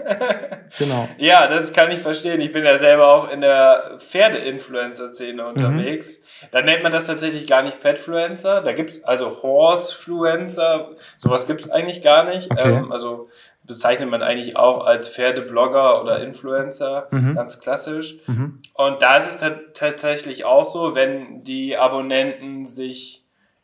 genau. 0.78 1.08
Ja, 1.18 1.46
das 1.46 1.72
kann 1.72 1.90
ich 1.90 2.00
verstehen. 2.00 2.40
Ich 2.40 2.52
bin 2.52 2.64
ja 2.64 2.76
selber 2.76 3.08
auch 3.08 3.30
in 3.30 3.40
der 3.40 3.96
Pferde-Influencer-Szene 3.98 5.46
unterwegs. 5.46 6.18
Mhm. 6.18 6.46
Da 6.50 6.62
nennt 6.62 6.82
man 6.82 6.90
das 6.90 7.06
tatsächlich 7.06 7.46
gar 7.46 7.62
nicht 7.62 7.80
Petfluencer. 7.80 8.62
Da 8.62 8.72
gibt's 8.72 9.04
also 9.04 9.42
Horsefluencer. 9.42 10.90
Sowas 11.18 11.46
gibt's 11.46 11.70
eigentlich 11.70 12.00
gar 12.00 12.24
nicht. 12.24 12.50
Okay. 12.50 12.78
Ähm, 12.78 12.90
also 12.90 13.28
bezeichnet 13.62 14.10
man 14.10 14.22
eigentlich 14.22 14.56
auch 14.56 14.84
als 14.84 15.08
Pferdeblogger 15.10 16.02
oder 16.02 16.20
Influencer, 16.20 17.06
mhm. 17.12 17.34
ganz 17.34 17.60
klassisch. 17.60 18.16
Mhm. 18.26 18.58
Und 18.74 19.02
da 19.02 19.16
ist 19.16 19.40
es 19.40 19.52
tatsächlich 19.74 20.44
auch 20.44 20.64
so, 20.64 20.96
wenn 20.96 21.44
die 21.44 21.76
Abonnenten 21.76 22.64
sich 22.64 23.19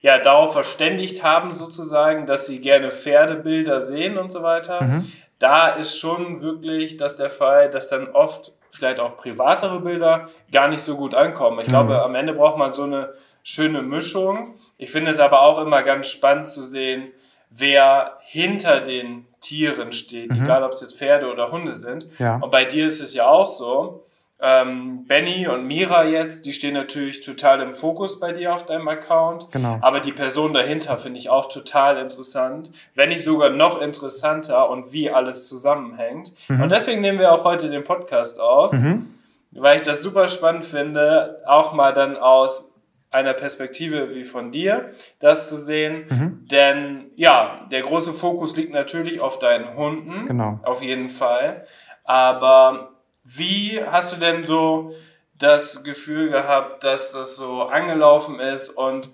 ja, 0.06 0.20
darauf 0.20 0.52
verständigt 0.52 1.24
haben, 1.24 1.56
sozusagen, 1.56 2.26
dass 2.26 2.46
sie 2.46 2.60
gerne 2.60 2.92
Pferdebilder 2.92 3.80
sehen 3.80 4.18
und 4.18 4.30
so 4.30 4.40
weiter. 4.40 4.80
Mhm. 4.80 5.12
Da 5.40 5.70
ist 5.70 5.98
schon 5.98 6.40
wirklich 6.40 6.96
das 6.96 7.16
der 7.16 7.28
Fall, 7.28 7.70
dass 7.70 7.88
dann 7.88 8.10
oft 8.10 8.52
vielleicht 8.70 9.00
auch 9.00 9.16
privatere 9.16 9.80
Bilder 9.80 10.28
gar 10.52 10.68
nicht 10.68 10.82
so 10.82 10.96
gut 10.96 11.12
ankommen. 11.12 11.58
Ich 11.58 11.66
mhm. 11.66 11.70
glaube, 11.70 12.04
am 12.04 12.14
Ende 12.14 12.34
braucht 12.34 12.56
man 12.56 12.72
so 12.72 12.84
eine 12.84 13.14
schöne 13.42 13.82
Mischung. 13.82 14.54
Ich 14.78 14.92
finde 14.92 15.10
es 15.10 15.18
aber 15.18 15.42
auch 15.42 15.60
immer 15.60 15.82
ganz 15.82 16.06
spannend 16.06 16.46
zu 16.46 16.62
sehen, 16.62 17.08
wer 17.50 18.18
hinter 18.20 18.78
den 18.78 19.26
Tieren 19.40 19.90
steht, 19.90 20.30
mhm. 20.30 20.44
egal 20.44 20.62
ob 20.62 20.70
es 20.70 20.82
jetzt 20.82 20.98
Pferde 20.98 21.32
oder 21.32 21.50
Hunde 21.50 21.74
sind. 21.74 22.06
Ja. 22.20 22.36
Und 22.36 22.52
bei 22.52 22.64
dir 22.64 22.86
ist 22.86 23.00
es 23.00 23.12
ja 23.12 23.26
auch 23.26 23.46
so, 23.46 24.06
ähm, 24.38 25.06
Benny 25.06 25.48
und 25.48 25.66
Mira 25.66 26.04
jetzt, 26.04 26.44
die 26.44 26.52
stehen 26.52 26.74
natürlich 26.74 27.24
total 27.24 27.62
im 27.62 27.72
Fokus 27.72 28.20
bei 28.20 28.32
dir 28.32 28.52
auf 28.52 28.66
deinem 28.66 28.86
Account. 28.88 29.50
Genau. 29.50 29.78
Aber 29.80 30.00
die 30.00 30.12
Person 30.12 30.52
dahinter 30.52 30.98
finde 30.98 31.18
ich 31.18 31.30
auch 31.30 31.48
total 31.48 31.96
interessant. 31.96 32.70
Wenn 32.94 33.08
nicht 33.08 33.24
sogar 33.24 33.48
noch 33.48 33.80
interessanter 33.80 34.68
und 34.68 34.92
wie 34.92 35.10
alles 35.10 35.48
zusammenhängt. 35.48 36.32
Mhm. 36.48 36.62
Und 36.64 36.72
deswegen 36.72 37.00
nehmen 37.00 37.18
wir 37.18 37.32
auch 37.32 37.44
heute 37.44 37.70
den 37.70 37.84
Podcast 37.84 38.38
auf, 38.38 38.72
mhm. 38.72 39.14
weil 39.52 39.76
ich 39.76 39.82
das 39.82 40.02
super 40.02 40.28
spannend 40.28 40.66
finde, 40.66 41.42
auch 41.46 41.72
mal 41.72 41.94
dann 41.94 42.18
aus 42.18 42.72
einer 43.10 43.32
Perspektive 43.32 44.14
wie 44.14 44.24
von 44.24 44.50
dir, 44.50 44.90
das 45.18 45.48
zu 45.48 45.56
sehen. 45.56 46.04
Mhm. 46.10 46.48
Denn 46.50 47.04
ja, 47.16 47.66
der 47.70 47.80
große 47.80 48.12
Fokus 48.12 48.54
liegt 48.56 48.72
natürlich 48.72 49.22
auf 49.22 49.38
deinen 49.38 49.76
Hunden. 49.76 50.26
Genau. 50.26 50.58
Auf 50.62 50.82
jeden 50.82 51.08
Fall. 51.08 51.66
Aber 52.04 52.95
wie 53.26 53.82
hast 53.84 54.12
du 54.12 54.16
denn 54.16 54.44
so 54.44 54.94
das 55.38 55.82
Gefühl 55.84 56.30
gehabt, 56.30 56.84
dass 56.84 57.12
das 57.12 57.36
so 57.36 57.62
angelaufen 57.62 58.40
ist 58.40 58.70
und 58.70 59.10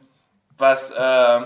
was, 0.56 0.90
äh, 0.92 1.40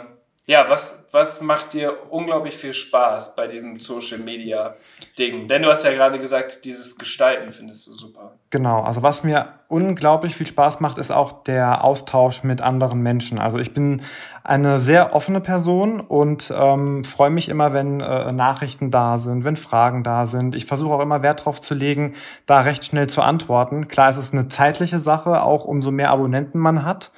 ja, 0.48 0.68
was, 0.68 1.06
was 1.12 1.40
macht 1.40 1.72
dir 1.72 2.10
unglaublich 2.10 2.56
viel 2.56 2.74
Spaß 2.74 3.34
bei 3.34 3.46
diesem 3.46 3.78
Social 3.78 4.18
Media 4.18 4.74
Ding? 5.18 5.48
Denn 5.48 5.62
du 5.62 5.70
hast 5.70 5.84
ja 5.84 5.92
gerade 5.92 6.18
gesagt, 6.18 6.64
dieses 6.64 6.96
Gestalten 6.96 7.52
findest 7.52 7.86
du 7.86 7.92
super. 7.92 8.32
Genau, 8.50 8.82
also 8.82 9.02
was 9.02 9.24
mir 9.24 9.54
unglaublich 9.68 10.36
viel 10.36 10.46
Spaß 10.46 10.80
macht, 10.80 10.98
ist 10.98 11.10
auch 11.10 11.44
der 11.44 11.82
Austausch 11.82 12.44
mit 12.44 12.60
anderen 12.60 13.00
Menschen. 13.00 13.38
Also 13.38 13.58
ich 13.58 13.72
bin 13.74 14.02
eine 14.46 14.78
sehr 14.78 15.12
offene 15.12 15.40
Person 15.40 15.98
und 15.98 16.54
ähm, 16.56 17.02
freue 17.02 17.30
mich 17.30 17.48
immer, 17.48 17.72
wenn 17.72 18.00
äh, 18.00 18.30
Nachrichten 18.30 18.92
da 18.92 19.18
sind, 19.18 19.42
wenn 19.42 19.56
Fragen 19.56 20.04
da 20.04 20.24
sind. 20.24 20.54
Ich 20.54 20.66
versuche 20.66 20.94
auch 20.94 21.00
immer 21.00 21.20
Wert 21.20 21.40
darauf 21.40 21.60
zu 21.60 21.74
legen, 21.74 22.14
da 22.46 22.60
recht 22.60 22.84
schnell 22.84 23.08
zu 23.08 23.22
antworten. 23.22 23.88
Klar, 23.88 24.08
es 24.08 24.16
ist 24.16 24.32
eine 24.32 24.46
zeitliche 24.46 25.00
Sache, 25.00 25.42
auch 25.42 25.64
umso 25.64 25.90
mehr 25.90 26.10
Abonnenten 26.10 26.60
man 26.60 26.84
hat. 26.84 27.10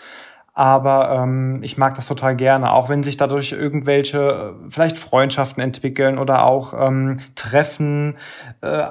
Aber 0.55 1.11
ähm, 1.11 1.61
ich 1.63 1.77
mag 1.77 1.95
das 1.97 2.07
total 2.07 2.35
gerne, 2.35 2.73
auch 2.73 2.89
wenn 2.89 3.03
sich 3.03 3.19
dadurch 3.19 3.53
irgendwelche 3.53 4.55
äh, 4.67 4.71
vielleicht 4.71 4.97
Freundschaften 4.97 5.63
entwickeln 5.63 6.19
oder 6.19 6.47
auch 6.47 6.73
ähm, 6.75 7.19
Treffen, 7.35 8.17
äh, 8.63 8.89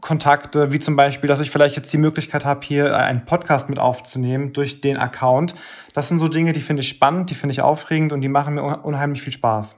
Kontakte, 0.00 0.72
wie 0.72 0.78
zum 0.78 0.96
Beispiel, 0.96 1.28
dass 1.28 1.40
ich 1.40 1.50
vielleicht 1.50 1.76
jetzt 1.76 1.92
die 1.92 1.98
Möglichkeit 1.98 2.44
habe, 2.44 2.60
hier 2.64 2.96
einen 2.96 3.24
Podcast 3.24 3.68
mit 3.68 3.78
aufzunehmen 3.78 4.52
durch 4.52 4.80
den 4.80 4.96
Account. 4.96 5.54
Das 5.98 6.06
sind 6.06 6.18
so 6.18 6.28
Dinge, 6.28 6.52
die 6.52 6.60
finde 6.60 6.82
ich 6.82 6.88
spannend, 6.88 7.28
die 7.28 7.34
finde 7.34 7.54
ich 7.54 7.60
aufregend 7.60 8.12
und 8.12 8.20
die 8.20 8.28
machen 8.28 8.54
mir 8.54 8.62
unheimlich 8.84 9.20
viel 9.20 9.32
Spaß. 9.32 9.76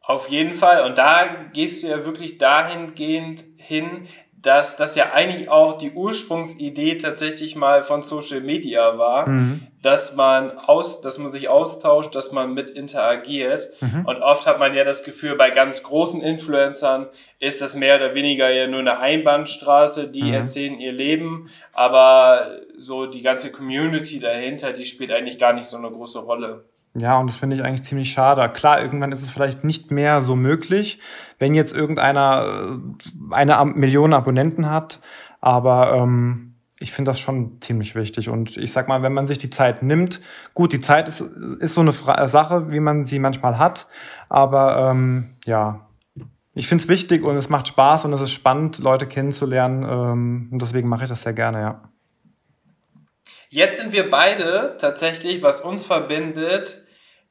Auf 0.00 0.30
jeden 0.30 0.54
Fall. 0.54 0.86
Und 0.86 0.96
da 0.96 1.26
gehst 1.52 1.82
du 1.82 1.88
ja 1.88 2.02
wirklich 2.02 2.38
dahingehend 2.38 3.44
hin, 3.58 4.06
dass 4.46 4.76
das 4.76 4.94
ja 4.94 5.12
eigentlich 5.12 5.48
auch 5.48 5.76
die 5.76 5.90
Ursprungsidee 5.90 6.98
tatsächlich 6.98 7.56
mal 7.56 7.82
von 7.82 8.04
Social 8.04 8.40
Media 8.40 8.96
war, 8.96 9.28
mhm. 9.28 9.66
dass 9.82 10.14
man 10.14 10.56
aus, 10.56 11.00
dass 11.00 11.18
man 11.18 11.32
sich 11.32 11.48
austauscht, 11.48 12.14
dass 12.14 12.30
man 12.30 12.54
mit 12.54 12.70
interagiert. 12.70 13.68
Mhm. 13.80 14.04
Und 14.06 14.22
oft 14.22 14.46
hat 14.46 14.60
man 14.60 14.72
ja 14.72 14.84
das 14.84 15.02
Gefühl, 15.02 15.34
bei 15.34 15.50
ganz 15.50 15.82
großen 15.82 16.22
Influencern 16.22 17.08
ist 17.40 17.60
das 17.60 17.74
mehr 17.74 17.96
oder 17.96 18.14
weniger 18.14 18.48
ja 18.48 18.68
nur 18.68 18.80
eine 18.80 19.00
Einbahnstraße, 19.00 20.12
die 20.12 20.22
mhm. 20.22 20.34
erzählen 20.34 20.78
ihr 20.78 20.92
Leben, 20.92 21.50
aber 21.72 22.60
so 22.78 23.06
die 23.06 23.22
ganze 23.22 23.50
Community 23.50 24.20
dahinter, 24.20 24.72
die 24.72 24.86
spielt 24.86 25.10
eigentlich 25.10 25.38
gar 25.38 25.54
nicht 25.54 25.66
so 25.66 25.76
eine 25.76 25.90
große 25.90 26.20
Rolle. 26.20 26.66
Ja, 26.98 27.18
und 27.18 27.28
das 27.28 27.36
finde 27.36 27.56
ich 27.56 27.62
eigentlich 27.62 27.82
ziemlich 27.82 28.10
schade. 28.10 28.48
Klar, 28.52 28.80
irgendwann 28.80 29.12
ist 29.12 29.22
es 29.22 29.30
vielleicht 29.30 29.64
nicht 29.64 29.90
mehr 29.90 30.22
so 30.22 30.34
möglich, 30.36 31.00
wenn 31.38 31.54
jetzt 31.54 31.74
irgendeiner 31.74 32.78
äh, 33.30 33.34
eine 33.34 33.64
Million 33.66 34.14
Abonnenten 34.14 34.70
hat, 34.70 35.00
aber 35.40 35.94
ähm, 35.94 36.54
ich 36.78 36.92
finde 36.92 37.10
das 37.10 37.20
schon 37.20 37.60
ziemlich 37.60 37.94
wichtig. 37.94 38.28
Und 38.28 38.56
ich 38.56 38.72
sag 38.72 38.88
mal, 38.88 39.02
wenn 39.02 39.12
man 39.12 39.26
sich 39.26 39.38
die 39.38 39.50
Zeit 39.50 39.82
nimmt, 39.82 40.20
gut, 40.54 40.72
die 40.72 40.80
Zeit 40.80 41.08
ist, 41.08 41.20
ist 41.20 41.74
so 41.74 41.80
eine 41.80 41.92
Fra 41.92 42.28
Sache, 42.28 42.70
wie 42.70 42.80
man 42.80 43.04
sie 43.04 43.18
manchmal 43.18 43.58
hat. 43.58 43.86
Aber 44.28 44.90
ähm, 44.90 45.36
ja, 45.44 45.86
ich 46.54 46.68
finde 46.68 46.82
es 46.82 46.88
wichtig 46.88 47.22
und 47.22 47.36
es 47.36 47.48
macht 47.48 47.68
Spaß 47.68 48.04
und 48.06 48.12
es 48.12 48.20
ist 48.20 48.32
spannend, 48.32 48.78
Leute 48.78 49.06
kennenzulernen. 49.06 49.82
Ähm, 49.82 50.48
und 50.52 50.62
deswegen 50.62 50.88
mache 50.88 51.04
ich 51.04 51.10
das 51.10 51.22
sehr 51.22 51.34
gerne, 51.34 51.60
ja. 51.60 51.82
Jetzt 53.48 53.80
sind 53.80 53.92
wir 53.92 54.10
beide 54.10 54.76
tatsächlich, 54.78 55.42
was 55.42 55.60
uns 55.60 55.86
verbindet, 55.86 56.85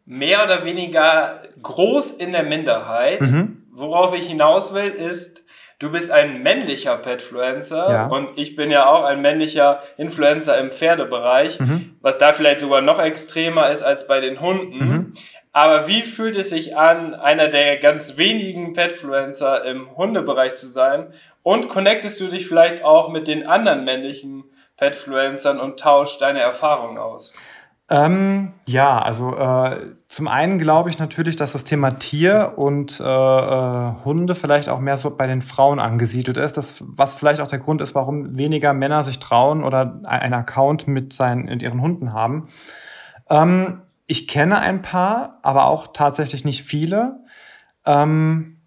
mehr 0.05 0.43
oder 0.43 0.65
weniger 0.65 1.41
groß 1.61 2.11
in 2.11 2.31
der 2.31 2.43
Minderheit. 2.43 3.21
Mhm. 3.21 3.63
Worauf 3.71 4.15
ich 4.15 4.27
hinaus 4.27 4.73
will, 4.73 4.89
ist, 4.89 5.43
du 5.79 5.91
bist 5.91 6.11
ein 6.11 6.41
männlicher 6.41 6.95
Petfluencer 6.95 7.91
ja. 7.91 8.07
und 8.07 8.37
ich 8.37 8.55
bin 8.55 8.71
ja 8.71 8.87
auch 8.87 9.03
ein 9.03 9.21
männlicher 9.21 9.81
Influencer 9.97 10.57
im 10.57 10.71
Pferdebereich, 10.71 11.59
mhm. 11.59 11.97
was 12.01 12.17
da 12.17 12.31
vielleicht 12.31 12.61
sogar 12.61 12.81
noch 12.81 13.01
extremer 13.01 13.69
ist 13.69 13.81
als 13.81 14.07
bei 14.07 14.21
den 14.21 14.39
Hunden. 14.39 14.77
Mhm. 14.77 15.13
Aber 15.51 15.87
wie 15.87 16.03
fühlt 16.03 16.35
es 16.35 16.49
sich 16.49 16.75
an, 16.75 17.13
einer 17.13 17.47
der 17.47 17.77
ganz 17.77 18.17
wenigen 18.17 18.73
Petfluencer 18.73 19.63
im 19.63 19.95
Hundebereich 19.95 20.55
zu 20.55 20.67
sein? 20.67 21.13
Und 21.43 21.69
connectest 21.69 22.19
du 22.19 22.27
dich 22.27 22.47
vielleicht 22.47 22.83
auch 22.83 23.07
mit 23.09 23.29
den 23.29 23.47
anderen 23.47 23.85
männlichen 23.85 24.43
Petfluencern 24.75 25.59
und 25.59 25.79
tauscht 25.79 26.21
deine 26.21 26.41
Erfahrungen 26.41 26.97
aus? 26.97 27.33
Ähm, 27.87 28.53
ja, 28.65 28.99
also 28.99 29.35
äh, 29.35 29.95
zum 30.07 30.27
einen 30.27 30.57
glaube 30.57 30.89
ich 30.89 30.97
natürlich, 30.97 31.35
dass 31.35 31.51
das 31.51 31.65
Thema 31.65 31.91
Tier 31.91 32.53
und 32.55 32.99
äh, 32.99 33.03
äh, 33.03 33.93
Hunde 34.03 34.33
vielleicht 34.33 34.69
auch 34.69 34.79
mehr 34.79 34.97
so 34.97 35.15
bei 35.15 35.27
den 35.27 35.43
Frauen 35.43 35.79
angesiedelt 35.79 36.37
ist, 36.37 36.57
das, 36.57 36.77
was 36.79 37.13
vielleicht 37.13 37.41
auch 37.41 37.47
der 37.47 37.59
Grund 37.59 37.81
ist, 37.81 37.93
warum 37.93 38.37
weniger 38.37 38.73
Männer 38.73 39.03
sich 39.03 39.19
trauen 39.19 39.63
oder 39.63 39.99
einen 40.05 40.33
Account 40.33 40.87
mit, 40.87 41.13
seinen, 41.13 41.45
mit 41.45 41.61
ihren 41.61 41.79
Hunden 41.79 42.11
haben. 42.11 42.47
Ähm, 43.29 43.83
ich 44.07 44.27
kenne 44.27 44.59
ein 44.59 44.81
paar, 44.81 45.39
aber 45.43 45.65
auch 45.65 45.87
tatsächlich 45.93 46.43
nicht 46.43 46.63
viele. 46.63 47.19
Ähm, 47.85 48.61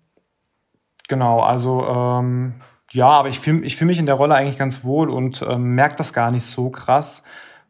genau, 1.08 1.40
also 1.40 1.84
ähm, 1.88 2.54
ja, 2.92 3.08
aber 3.08 3.30
ich 3.30 3.40
fühle 3.40 3.66
ich 3.66 3.74
fühl 3.74 3.88
mich 3.88 3.98
in 3.98 4.06
der 4.06 4.14
Rolle 4.14 4.36
eigentlich 4.36 4.58
ganz 4.58 4.84
wohl 4.84 5.10
und 5.10 5.42
ähm, 5.42 5.74
merke 5.74 5.96
das 5.96 6.12
gar 6.12 6.30
nicht 6.30 6.44
so 6.44 6.70
krass 6.70 7.24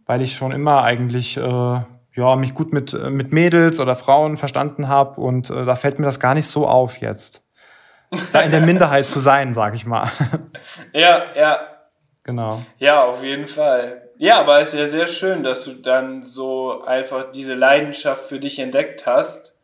weil 0.09 0.23
ich 0.23 0.35
schon 0.35 0.51
immer 0.53 0.83
eigentlich 0.83 1.37
äh, 1.37 1.40
ja, 1.40 2.37
mich 2.37 2.55
gut 2.55 2.73
mit, 2.73 2.94
äh, 2.94 3.11
mit 3.11 3.33
Mädels 3.33 3.79
oder 3.79 3.94
Frauen 3.94 4.37
verstanden 4.37 4.88
habe 4.88 5.21
und 5.21 5.51
äh, 5.51 5.64
da 5.64 5.77
fällt 5.77 6.01
mir 6.01 6.07
das 6.07 6.18
gar 6.18 6.35
nicht 6.35 6.49
so 6.49 6.66
auf 6.66 6.97
jetzt. 6.99 7.44
Da 8.33 8.40
in 8.40 8.51
der 8.51 8.61
Minderheit 8.66 9.07
zu 9.07 9.21
sein, 9.21 9.53
sag 9.53 9.75
ich 9.75 9.87
mal. 9.87 10.11
Ja, 10.92 11.25
ja. 11.37 11.61
Genau. 12.25 12.62
Ja, 12.79 13.05
auf 13.05 13.23
jeden 13.23 13.49
Fall. 13.49 14.11
Ja, 14.16 14.40
aber 14.40 14.61
es 14.61 14.75
ist 14.75 14.81
ja 14.81 14.87
sehr 14.87 15.07
schön, 15.07 15.42
dass 15.42 15.64
du 15.64 15.73
dann 15.75 16.23
so 16.23 16.83
einfach 16.83 17.31
diese 17.31 17.55
Leidenschaft 17.55 18.23
für 18.23 18.40
dich 18.40 18.59
entdeckt 18.59 19.07
hast. 19.07 19.57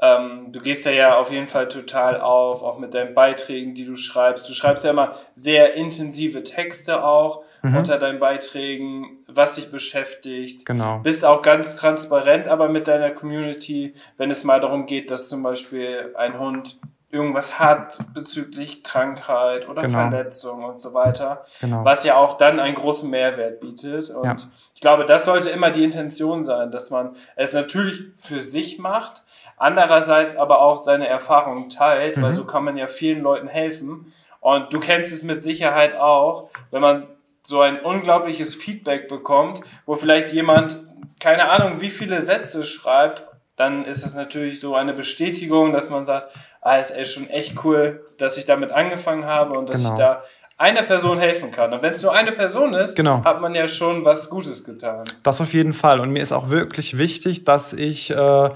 Ähm, 0.00 0.48
du 0.50 0.60
gehst 0.60 0.84
ja, 0.84 0.92
ja 0.92 1.18
auf 1.18 1.30
jeden 1.30 1.48
Fall 1.48 1.68
total 1.68 2.20
auf, 2.20 2.62
auch 2.62 2.78
mit 2.78 2.94
deinen 2.94 3.14
Beiträgen, 3.14 3.74
die 3.74 3.84
du 3.84 3.96
schreibst. 3.96 4.48
Du 4.48 4.52
schreibst 4.52 4.84
ja 4.84 4.90
immer 4.90 5.14
sehr 5.34 5.74
intensive 5.74 6.42
Texte 6.42 7.02
auch 7.02 7.44
mhm. 7.62 7.76
unter 7.76 7.98
deinen 7.98 8.18
Beiträgen, 8.18 9.18
was 9.26 9.54
dich 9.54 9.70
beschäftigt. 9.70 10.66
Genau. 10.66 10.98
Bist 10.98 11.24
auch 11.24 11.42
ganz 11.42 11.76
transparent 11.76 12.48
aber 12.48 12.68
mit 12.68 12.88
deiner 12.88 13.10
Community, 13.10 13.94
wenn 14.16 14.30
es 14.30 14.44
mal 14.44 14.60
darum 14.60 14.86
geht, 14.86 15.10
dass 15.10 15.28
zum 15.28 15.42
Beispiel 15.42 16.14
ein 16.16 16.38
Hund 16.38 16.80
irgendwas 17.12 17.58
hat 17.58 17.98
bezüglich 18.14 18.84
Krankheit 18.84 19.68
oder 19.68 19.82
genau. 19.82 19.98
Verletzung 19.98 20.64
und 20.64 20.80
so 20.80 20.94
weiter, 20.94 21.44
genau. 21.60 21.84
was 21.84 22.04
ja 22.04 22.16
auch 22.16 22.36
dann 22.36 22.60
einen 22.60 22.76
großen 22.76 23.10
Mehrwert 23.10 23.60
bietet. 23.60 24.10
Und 24.10 24.24
ja. 24.24 24.36
ich 24.74 24.80
glaube, 24.80 25.04
das 25.04 25.24
sollte 25.24 25.50
immer 25.50 25.70
die 25.70 25.82
Intention 25.82 26.44
sein, 26.44 26.70
dass 26.70 26.90
man 26.90 27.16
es 27.34 27.52
natürlich 27.52 28.04
für 28.16 28.42
sich 28.42 28.78
macht, 28.78 29.22
andererseits 29.56 30.36
aber 30.36 30.60
auch 30.60 30.80
seine 30.80 31.08
Erfahrungen 31.08 31.68
teilt, 31.68 32.16
mhm. 32.16 32.22
weil 32.22 32.32
so 32.32 32.44
kann 32.44 32.64
man 32.64 32.76
ja 32.76 32.86
vielen 32.86 33.22
Leuten 33.22 33.48
helfen. 33.48 34.12
Und 34.38 34.72
du 34.72 34.78
kennst 34.78 35.12
es 35.12 35.24
mit 35.24 35.42
Sicherheit 35.42 35.96
auch, 35.96 36.48
wenn 36.70 36.80
man 36.80 37.06
so 37.42 37.60
ein 37.60 37.80
unglaubliches 37.80 38.54
Feedback 38.54 39.08
bekommt, 39.08 39.60
wo 39.86 39.96
vielleicht 39.96 40.32
jemand, 40.32 40.78
keine 41.18 41.50
Ahnung, 41.50 41.80
wie 41.80 41.90
viele 41.90 42.20
Sätze 42.20 42.64
schreibt, 42.64 43.24
dann 43.56 43.84
ist 43.84 44.02
das 44.04 44.14
natürlich 44.14 44.60
so 44.60 44.74
eine 44.74 44.94
Bestätigung, 44.94 45.72
dass 45.72 45.90
man 45.90 46.04
sagt, 46.04 46.28
ah, 46.62 46.76
ist 46.76 46.92
ey, 46.92 47.04
schon 47.04 47.28
echt 47.28 47.62
cool, 47.64 48.06
dass 48.18 48.38
ich 48.38 48.46
damit 48.46 48.70
angefangen 48.70 49.26
habe 49.26 49.58
und 49.58 49.68
dass 49.68 49.80
genau. 49.80 49.92
ich 49.92 49.98
da 49.98 50.24
einer 50.56 50.82
Person 50.82 51.18
helfen 51.18 51.50
kann. 51.50 51.72
Und 51.72 51.82
wenn 51.82 51.92
es 51.94 52.02
nur 52.02 52.12
eine 52.12 52.32
Person 52.32 52.74
ist, 52.74 52.94
genau. 52.94 53.24
hat 53.24 53.40
man 53.40 53.54
ja 53.54 53.66
schon 53.66 54.04
was 54.04 54.28
Gutes 54.28 54.62
getan. 54.62 55.04
Das 55.22 55.40
auf 55.40 55.54
jeden 55.54 55.72
Fall. 55.72 56.00
Und 56.00 56.10
mir 56.10 56.22
ist 56.22 56.32
auch 56.32 56.50
wirklich 56.50 56.98
wichtig, 56.98 57.44
dass 57.44 57.72
ich 57.72 58.10
äh, 58.10 58.50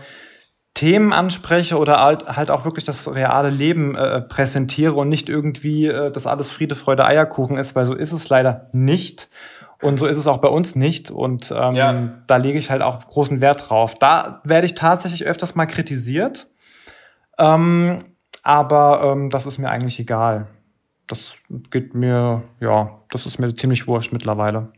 Themen 0.75 1.13
anspreche 1.13 1.79
oder 1.79 2.01
halt, 2.01 2.27
halt 2.27 2.51
auch 2.51 2.65
wirklich 2.65 2.85
das 2.85 3.13
reale 3.13 3.49
Leben 3.49 3.95
äh, 3.95 4.21
präsentiere 4.21 4.95
und 4.95 5.09
nicht 5.09 5.29
irgendwie 5.29 5.87
äh, 5.87 6.11
das 6.11 6.27
alles 6.27 6.51
Friede, 6.51 6.75
Freude, 6.75 7.07
Eierkuchen 7.07 7.57
ist, 7.57 7.77
weil 7.77 7.87
so 7.87 7.95
ist 7.95 8.13
es 8.13 8.29
leider 8.29 8.69
nicht. 8.73 9.29
Und 9.81 9.99
so 9.99 10.07
ist 10.07 10.17
es 10.17 10.27
auch 10.27 10.39
bei 10.39 10.49
uns 10.49 10.75
nicht. 10.77 11.11
Und 11.11 11.53
ähm, 11.55 11.75
ja. 11.75 12.09
da 12.27 12.37
lege 12.37 12.59
ich 12.59 12.71
halt 12.71 12.83
auch 12.83 13.07
großen 13.07 13.41
Wert 13.41 13.69
drauf. 13.69 13.95
Da 13.95 14.41
werde 14.43 14.67
ich 14.67 14.75
tatsächlich 14.75 15.25
öfters 15.27 15.55
mal 15.55 15.67
kritisiert. 15.67 16.49
Ähm, 17.39 18.05
aber 18.43 19.03
ähm, 19.05 19.31
das 19.31 19.47
ist 19.47 19.59
mir 19.59 19.71
eigentlich 19.71 20.01
egal. 20.01 20.47
Das 21.07 21.35
geht 21.71 21.95
mir, 21.95 22.43
ja, 22.61 23.01
das 23.11 23.27
ist 23.27 23.39
mir 23.39 23.55
ziemlich 23.55 23.87
wurscht 23.87 24.13
mittlerweile. 24.13 24.73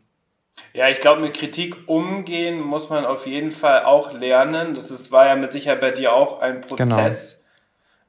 Ja, 0.73 0.88
ich 0.88 0.99
glaube, 0.99 1.23
mit 1.23 1.35
Kritik 1.35 1.77
umgehen 1.87 2.61
muss 2.61 2.90
man 2.90 3.05
auf 3.05 3.27
jeden 3.27 3.51
Fall 3.51 3.85
auch 3.85 4.12
lernen. 4.12 4.75
Das 4.75 4.90
ist, 4.90 5.11
war 5.11 5.27
ja 5.27 5.37
mit 5.37 5.53
Sicherheit 5.53 5.81
bei 5.81 5.90
dir 5.90 6.12
auch 6.12 6.40
ein 6.40 6.61
Prozess. 6.61 7.45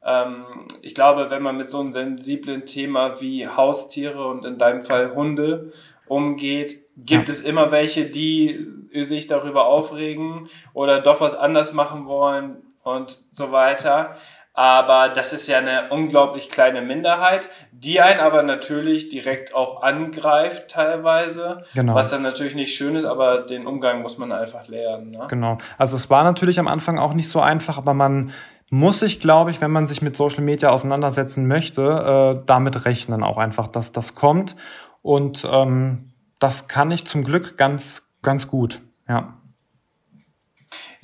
Genau. 0.01 0.25
Ähm, 0.27 0.45
ich 0.81 0.93
glaube, 0.93 1.29
wenn 1.29 1.41
man 1.41 1.57
mit 1.57 1.69
so 1.69 1.79
einem 1.79 1.91
sensiblen 1.91 2.65
Thema 2.65 3.21
wie 3.21 3.47
Haustiere 3.47 4.27
und 4.27 4.45
in 4.45 4.57
deinem 4.57 4.81
Fall 4.81 5.13
Hunde 5.15 5.71
umgeht, 6.07 6.75
gibt 6.97 7.27
ja. 7.27 7.33
es 7.33 7.41
immer 7.41 7.71
welche, 7.71 8.05
die 8.05 8.67
sich 8.93 9.27
darüber 9.27 9.67
aufregen 9.67 10.49
oder 10.73 11.01
doch 11.01 11.21
was 11.21 11.35
anders 11.35 11.73
machen 11.73 12.05
wollen 12.05 12.63
und 12.83 13.17
so 13.31 13.51
weiter 13.51 14.17
aber 14.57 15.09
das 15.09 15.33
ist 15.33 15.47
ja 15.47 15.59
eine 15.59 15.89
unglaublich 15.91 16.49
kleine 16.49 16.81
Minderheit, 16.81 17.47
die 17.71 18.01
einen 18.01 18.19
aber 18.19 18.41
natürlich 18.41 19.07
direkt 19.07 19.53
auch 19.53 19.83
angreift 19.83 20.69
teilweise, 20.69 21.63
genau. 21.75 21.93
was 21.93 22.09
dann 22.09 22.23
natürlich 22.23 22.55
nicht 22.55 22.75
schön 22.75 22.95
ist, 22.95 23.05
aber 23.05 23.41
den 23.41 23.67
Umgang 23.67 24.01
muss 24.01 24.17
man 24.17 24.31
einfach 24.31 24.67
lernen. 24.67 25.11
Ne? 25.11 25.27
Genau, 25.29 25.59
also 25.77 25.95
es 25.95 26.09
war 26.09 26.23
natürlich 26.23 26.57
am 26.57 26.67
Anfang 26.67 26.97
auch 26.97 27.13
nicht 27.13 27.29
so 27.29 27.39
einfach, 27.39 27.77
aber 27.77 27.93
man 27.93 28.31
muss 28.71 29.01
sich, 29.01 29.19
glaube 29.19 29.51
ich, 29.51 29.61
wenn 29.61 29.69
man 29.69 29.85
sich 29.85 30.01
mit 30.01 30.17
Social 30.17 30.43
Media 30.43 30.71
auseinandersetzen 30.71 31.45
möchte, 31.45 32.39
äh, 32.41 32.43
damit 32.47 32.85
rechnen 32.85 33.23
auch 33.23 33.37
einfach, 33.37 33.67
dass 33.67 33.91
das 33.91 34.15
kommt 34.15 34.55
und 35.03 35.47
ähm, 35.47 36.13
das 36.39 36.67
kann 36.67 36.89
ich 36.89 37.05
zum 37.05 37.23
Glück 37.23 37.57
ganz, 37.57 38.09
ganz 38.23 38.47
gut, 38.47 38.81
ja. 39.07 39.36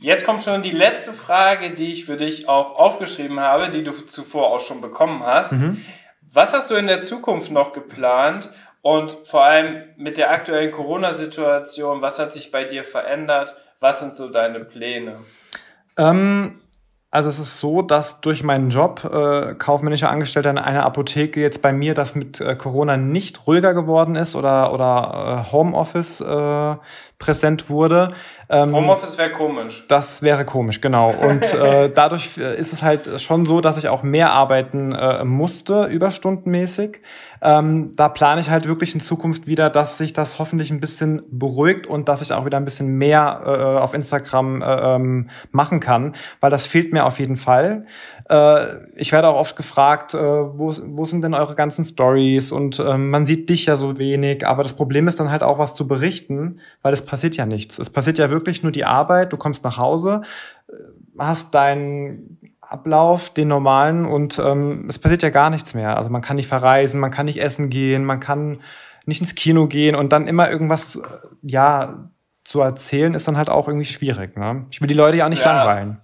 Jetzt 0.03 0.25
kommt 0.25 0.43
schon 0.43 0.61
die 0.61 0.71
letzte 0.71 1.13
Frage, 1.13 1.71
die 1.71 1.93
ich 1.93 2.03
für 2.03 2.17
dich 2.17 2.49
auch 2.49 2.75
aufgeschrieben 2.77 3.39
habe, 3.39 3.69
die 3.69 3.85
du 3.85 3.93
zuvor 3.93 4.51
auch 4.51 4.59
schon 4.59 4.81
bekommen 4.81 5.23
hast. 5.23 5.53
Mhm. 5.53 5.81
Was 6.29 6.51
hast 6.51 6.69
du 6.69 6.75
in 6.75 6.87
der 6.87 7.03
Zukunft 7.03 7.51
noch 7.51 7.71
geplant? 7.71 8.49
Und 8.81 9.15
vor 9.23 9.45
allem 9.45 9.83
mit 9.95 10.17
der 10.17 10.29
aktuellen 10.29 10.71
Corona-Situation, 10.71 12.01
was 12.01 12.19
hat 12.19 12.33
sich 12.33 12.51
bei 12.51 12.65
dir 12.65 12.83
verändert? 12.83 13.55
Was 13.79 14.01
sind 14.01 14.13
so 14.13 14.29
deine 14.29 14.59
Pläne? 14.65 15.19
Ähm, 15.97 16.59
also 17.13 17.29
es 17.29 17.37
ist 17.37 17.59
so, 17.59 17.83
dass 17.83 18.21
durch 18.21 18.41
meinen 18.41 18.71
Job, 18.71 19.03
äh, 19.03 19.53
kaufmännischer 19.53 20.09
Angestellter 20.09 20.49
in 20.49 20.57
einer 20.57 20.83
Apotheke, 20.83 21.39
jetzt 21.41 21.61
bei 21.61 21.71
mir 21.71 21.93
das 21.93 22.15
mit 22.15 22.41
äh, 22.41 22.55
Corona 22.55 22.97
nicht 22.97 23.45
ruhiger 23.45 23.75
geworden 23.75 24.15
ist 24.15 24.35
oder, 24.35 24.73
oder 24.73 25.45
äh, 25.47 25.51
Homeoffice 25.51 26.21
äh, 26.21 26.75
präsent 27.19 27.69
wurde. 27.69 28.15
Ähm, 28.53 28.75
Homeoffice 28.75 29.17
wäre 29.17 29.31
komisch. 29.31 29.83
Das 29.87 30.21
wäre 30.21 30.45
komisch, 30.45 30.79
genau. 30.79 31.11
Und 31.11 31.43
äh, 31.53 31.89
dadurch 31.95 32.37
äh, 32.37 32.55
ist 32.55 32.71
es 32.71 32.83
halt 32.83 33.19
schon 33.19 33.45
so, 33.45 33.61
dass 33.61 33.77
ich 33.77 33.89
auch 33.89 34.03
mehr 34.03 34.31
arbeiten 34.31 34.93
äh, 34.93 35.23
musste, 35.23 35.85
überstundenmäßig. 35.85 37.01
Ähm, 37.41 37.93
da 37.95 38.09
plane 38.09 38.39
ich 38.41 38.51
halt 38.51 38.67
wirklich 38.67 38.93
in 38.93 39.01
Zukunft 39.01 39.47
wieder, 39.47 39.71
dass 39.71 39.97
sich 39.97 40.13
das 40.13 40.37
hoffentlich 40.37 40.69
ein 40.69 40.79
bisschen 40.79 41.23
beruhigt 41.31 41.87
und 41.87 42.07
dass 42.07 42.21
ich 42.21 42.31
auch 42.31 42.45
wieder 42.45 42.57
ein 42.57 42.63
bisschen 42.63 42.97
mehr 42.97 43.41
äh, 43.45 43.81
auf 43.81 43.95
Instagram 43.95 44.61
äh, 44.61 44.95
ähm, 44.95 45.29
machen 45.51 45.79
kann, 45.79 46.15
weil 46.39 46.51
das 46.51 46.67
fehlt 46.67 46.93
mir 46.93 47.05
auf 47.05 47.19
jeden 47.19 47.37
Fall. 47.37 47.87
Äh, 48.29 48.91
ich 48.95 49.11
werde 49.11 49.27
auch 49.27 49.39
oft 49.39 49.55
gefragt, 49.55 50.13
äh, 50.13 50.17
wo, 50.17 50.73
wo 50.85 51.05
sind 51.05 51.23
denn 51.23 51.33
eure 51.33 51.55
ganzen 51.55 51.83
Stories 51.83 52.51
und 52.51 52.79
äh, 52.79 52.97
man 52.97 53.25
sieht 53.25 53.49
dich 53.49 53.65
ja 53.65 53.77
so 53.77 53.97
wenig, 53.97 54.47
aber 54.47 54.63
das 54.63 54.73
Problem 54.73 55.07
ist 55.07 55.19
dann 55.19 55.31
halt 55.31 55.43
auch 55.43 55.59
was 55.59 55.75
zu 55.75 55.87
berichten, 55.87 56.59
weil 56.81 56.93
es 56.93 57.03
passiert 57.03 57.35
ja 57.35 57.45
nichts. 57.45 57.79
Es 57.79 57.89
passiert 57.89 58.17
ja 58.17 58.29
wirklich 58.29 58.63
nur 58.63 58.71
die 58.71 58.85
Arbeit, 58.85 59.33
du 59.33 59.37
kommst 59.37 59.63
nach 59.63 59.77
Hause, 59.77 60.21
äh, 60.67 60.73
hast 61.19 61.53
deinen 61.53 62.39
Ablauf, 62.61 63.29
den 63.29 63.49
normalen 63.49 64.05
und 64.05 64.39
ähm, 64.39 64.85
es 64.89 64.99
passiert 64.99 65.21
ja 65.21 65.29
gar 65.29 65.49
nichts 65.49 65.73
mehr. 65.73 65.97
Also 65.97 66.09
man 66.09 66.21
kann 66.21 66.37
nicht 66.37 66.47
verreisen, 66.47 66.99
man 66.99 67.11
kann 67.11 67.25
nicht 67.25 67.41
essen 67.41 67.69
gehen, 67.69 68.05
man 68.05 68.19
kann 68.19 68.59
nicht 69.05 69.19
ins 69.19 69.35
Kino 69.35 69.67
gehen 69.67 69.95
und 69.95 70.13
dann 70.13 70.27
immer 70.27 70.49
irgendwas, 70.49 70.99
ja, 71.41 72.09
zu 72.43 72.59
erzählen, 72.59 73.13
ist 73.13 73.27
dann 73.27 73.37
halt 73.37 73.49
auch 73.49 73.67
irgendwie 73.67 73.85
schwierig. 73.85 74.37
Ne? 74.37 74.65
Ich 74.69 74.81
will 74.81 74.87
die 74.87 74.93
Leute 74.93 75.17
ja 75.17 75.25
auch 75.25 75.29
nicht 75.29 75.45
ja. 75.45 75.53
langweilen. 75.53 76.02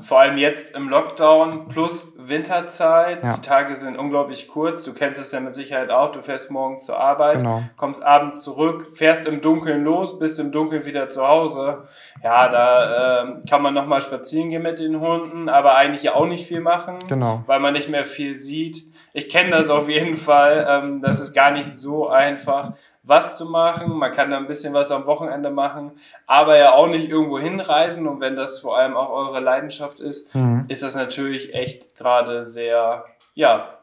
Vor 0.00 0.20
allem 0.20 0.38
jetzt 0.38 0.76
im 0.76 0.88
Lockdown 0.88 1.66
plus 1.68 2.14
Winterzeit. 2.16 3.24
Ja. 3.24 3.30
Die 3.30 3.40
Tage 3.40 3.74
sind 3.74 3.98
unglaublich 3.98 4.46
kurz. 4.46 4.84
Du 4.84 4.94
kennst 4.94 5.20
es 5.20 5.32
ja 5.32 5.40
mit 5.40 5.54
Sicherheit 5.54 5.90
auch. 5.90 6.12
Du 6.12 6.22
fährst 6.22 6.52
morgens 6.52 6.86
zur 6.86 7.00
Arbeit, 7.00 7.38
genau. 7.38 7.62
kommst 7.76 8.04
abends 8.04 8.42
zurück, 8.42 8.88
fährst 8.92 9.26
im 9.26 9.40
Dunkeln 9.40 9.82
los, 9.82 10.20
bist 10.20 10.38
im 10.38 10.52
Dunkeln 10.52 10.84
wieder 10.84 11.08
zu 11.08 11.26
Hause. 11.26 11.88
Ja, 12.22 12.48
da 12.48 13.24
äh, 13.24 13.40
kann 13.50 13.60
man 13.60 13.74
nochmal 13.74 14.00
spazieren 14.00 14.50
gehen 14.50 14.62
mit 14.62 14.78
den 14.78 15.00
Hunden, 15.00 15.48
aber 15.48 15.74
eigentlich 15.74 16.04
ja 16.04 16.14
auch 16.14 16.26
nicht 16.26 16.46
viel 16.46 16.60
machen, 16.60 16.98
genau. 17.08 17.42
weil 17.46 17.58
man 17.58 17.72
nicht 17.72 17.88
mehr 17.88 18.04
viel 18.04 18.36
sieht. 18.36 18.84
Ich 19.14 19.28
kenne 19.28 19.50
das 19.50 19.68
auf 19.68 19.88
jeden 19.88 20.16
Fall. 20.16 20.64
Ähm, 20.68 21.02
das 21.02 21.20
ist 21.20 21.34
gar 21.34 21.50
nicht 21.50 21.72
so 21.72 22.08
einfach 22.08 22.72
was 23.08 23.36
zu 23.36 23.46
machen. 23.46 23.96
Man 23.96 24.12
kann 24.12 24.30
da 24.30 24.36
ein 24.36 24.46
bisschen 24.46 24.74
was 24.74 24.90
am 24.90 25.06
Wochenende 25.06 25.50
machen, 25.50 25.92
aber 26.26 26.56
ja 26.56 26.72
auch 26.72 26.88
nicht 26.88 27.08
irgendwo 27.08 27.38
hinreisen. 27.38 28.06
Und 28.06 28.20
wenn 28.20 28.36
das 28.36 28.60
vor 28.60 28.78
allem 28.78 28.96
auch 28.96 29.10
eure 29.10 29.40
Leidenschaft 29.40 30.00
ist, 30.00 30.34
mhm. 30.34 30.64
ist 30.68 30.82
das 30.82 30.94
natürlich 30.94 31.54
echt 31.54 31.96
gerade 31.96 32.42
sehr, 32.42 33.04
ja, 33.34 33.78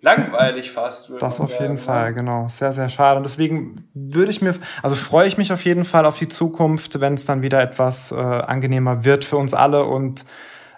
langweilig 0.00 0.70
fast. 0.70 1.12
Das 1.20 1.40
auf 1.40 1.52
jeden 1.60 1.74
ne? 1.74 1.78
Fall, 1.78 2.14
genau. 2.14 2.48
Sehr, 2.48 2.72
sehr 2.72 2.88
schade. 2.88 3.18
Und 3.18 3.24
deswegen 3.24 3.88
würde 3.94 4.30
ich 4.30 4.42
mir, 4.42 4.54
also 4.82 4.96
freue 4.96 5.28
ich 5.28 5.38
mich 5.38 5.52
auf 5.52 5.64
jeden 5.64 5.84
Fall 5.84 6.06
auf 6.06 6.18
die 6.18 6.28
Zukunft, 6.28 7.00
wenn 7.00 7.14
es 7.14 7.24
dann 7.24 7.42
wieder 7.42 7.60
etwas 7.60 8.12
äh, 8.12 8.14
angenehmer 8.14 9.04
wird 9.04 9.24
für 9.24 9.36
uns 9.36 9.54
alle 9.54 9.84
und 9.84 10.24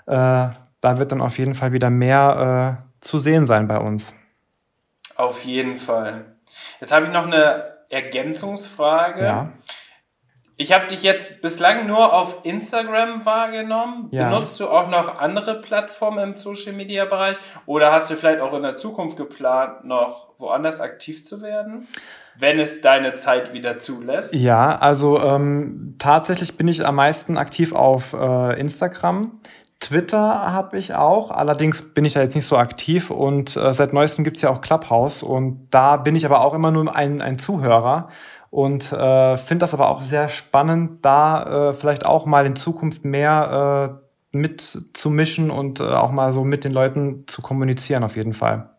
äh, 0.07 0.49
da 0.83 0.99
wird 0.99 1.13
dann 1.13 1.21
auf 1.21 1.39
jeden 1.39 1.55
Fall 1.55 1.73
wieder 1.73 1.91
mehr 1.91 2.81
äh, 2.83 3.01
zu 3.01 3.19
sehen 3.19 3.47
sein 3.47 3.69
bei 3.69 3.79
uns. 3.79 4.15
Auf 5.17 5.45
jeden 5.45 5.79
Fall. 5.79 6.32
Jetzt 6.83 6.91
habe 6.91 7.07
ich 7.07 7.13
noch 7.13 7.29
eine 7.29 7.63
Ergänzungsfrage. 7.91 9.23
Ja. 9.23 9.53
Ich 10.57 10.73
habe 10.73 10.89
dich 10.89 11.05
jetzt 11.05 11.41
bislang 11.41 11.87
nur 11.87 12.13
auf 12.13 12.41
Instagram 12.43 13.25
wahrgenommen. 13.25 14.09
Ja. 14.11 14.29
Benutzt 14.29 14.59
du 14.59 14.67
auch 14.67 14.91
noch 14.91 15.21
andere 15.21 15.63
Plattformen 15.63 16.31
im 16.31 16.37
Social 16.37 16.73
Media 16.73 17.05
Bereich 17.05 17.37
oder 17.67 17.93
hast 17.93 18.11
du 18.11 18.17
vielleicht 18.17 18.41
auch 18.41 18.53
in 18.53 18.65
der 18.65 18.77
Zukunft 18.77 19.17
geplant, 19.17 19.85
noch 19.85 20.31
woanders 20.39 20.81
aktiv 20.81 21.23
zu 21.23 21.41
werden? 21.41 21.87
Wenn 22.37 22.59
es 22.59 22.81
deine 22.81 23.15
Zeit 23.15 23.53
wieder 23.53 23.79
zulässt? 23.79 24.35
Ja, 24.35 24.75
also 24.75 25.23
ähm, 25.23 25.95
tatsächlich 26.01 26.57
bin 26.59 26.67
ich 26.67 26.85
am 26.85 26.97
meisten 26.97 27.39
aktiv 27.39 27.73
auf 27.77 28.13
äh, 28.13 28.59
Instagram. 28.59 29.41
Twitter 29.83 30.53
habe 30.53 30.79
ich 30.79 30.95
auch, 30.95 31.31
allerdings 31.31 31.93
bin 31.93 32.05
ich 32.05 32.13
da 32.13 32.21
jetzt 32.23 32.37
nicht 32.37 32.47
so 32.47 32.57
aktiv 32.57 33.11
und 33.11 33.57
äh, 33.57 33.75
seit 33.75 33.93
neuestem 33.93 34.25
gibt 34.25 34.37
es 34.37 34.43
ja 34.43 34.51
auch 34.51 34.61
Clubhouse 34.61 35.23
und 35.23 35.69
da 35.71 35.97
bin 35.97 36.15
ich 36.15 36.25
aber 36.25 36.41
auch 36.41 36.55
immer 36.55 36.71
nur 36.71 36.95
ein, 36.95 37.21
ein 37.21 37.39
Zuhörer 37.39 38.07
und 38.51 38.93
äh, 38.93 39.37
finde 39.37 39.65
das 39.65 39.75
aber 39.75 39.91
auch 39.91 40.03
sehr 40.03 40.29
spannend, 40.29 41.05
da 41.05 41.71
äh, 41.71 41.75
vielleicht 41.75 42.07
auch 42.07 42.27
mal 42.27 42.47
in 42.47 42.55
Zukunft 42.55 43.05
mehr 43.05 44.01
äh, 44.33 44.37
mitzumischen 44.37 45.51
und 45.51 45.81
äh, 45.81 45.85
auch 45.85 46.13
mal 46.13 46.33
so 46.33 46.45
mit 46.45 46.65
den 46.65 46.73
Leuten 46.73 47.25
zu 47.27 47.43
kommunizieren 47.43 48.05
auf 48.05 48.15
jeden 48.17 48.35
Fall. 48.35 48.71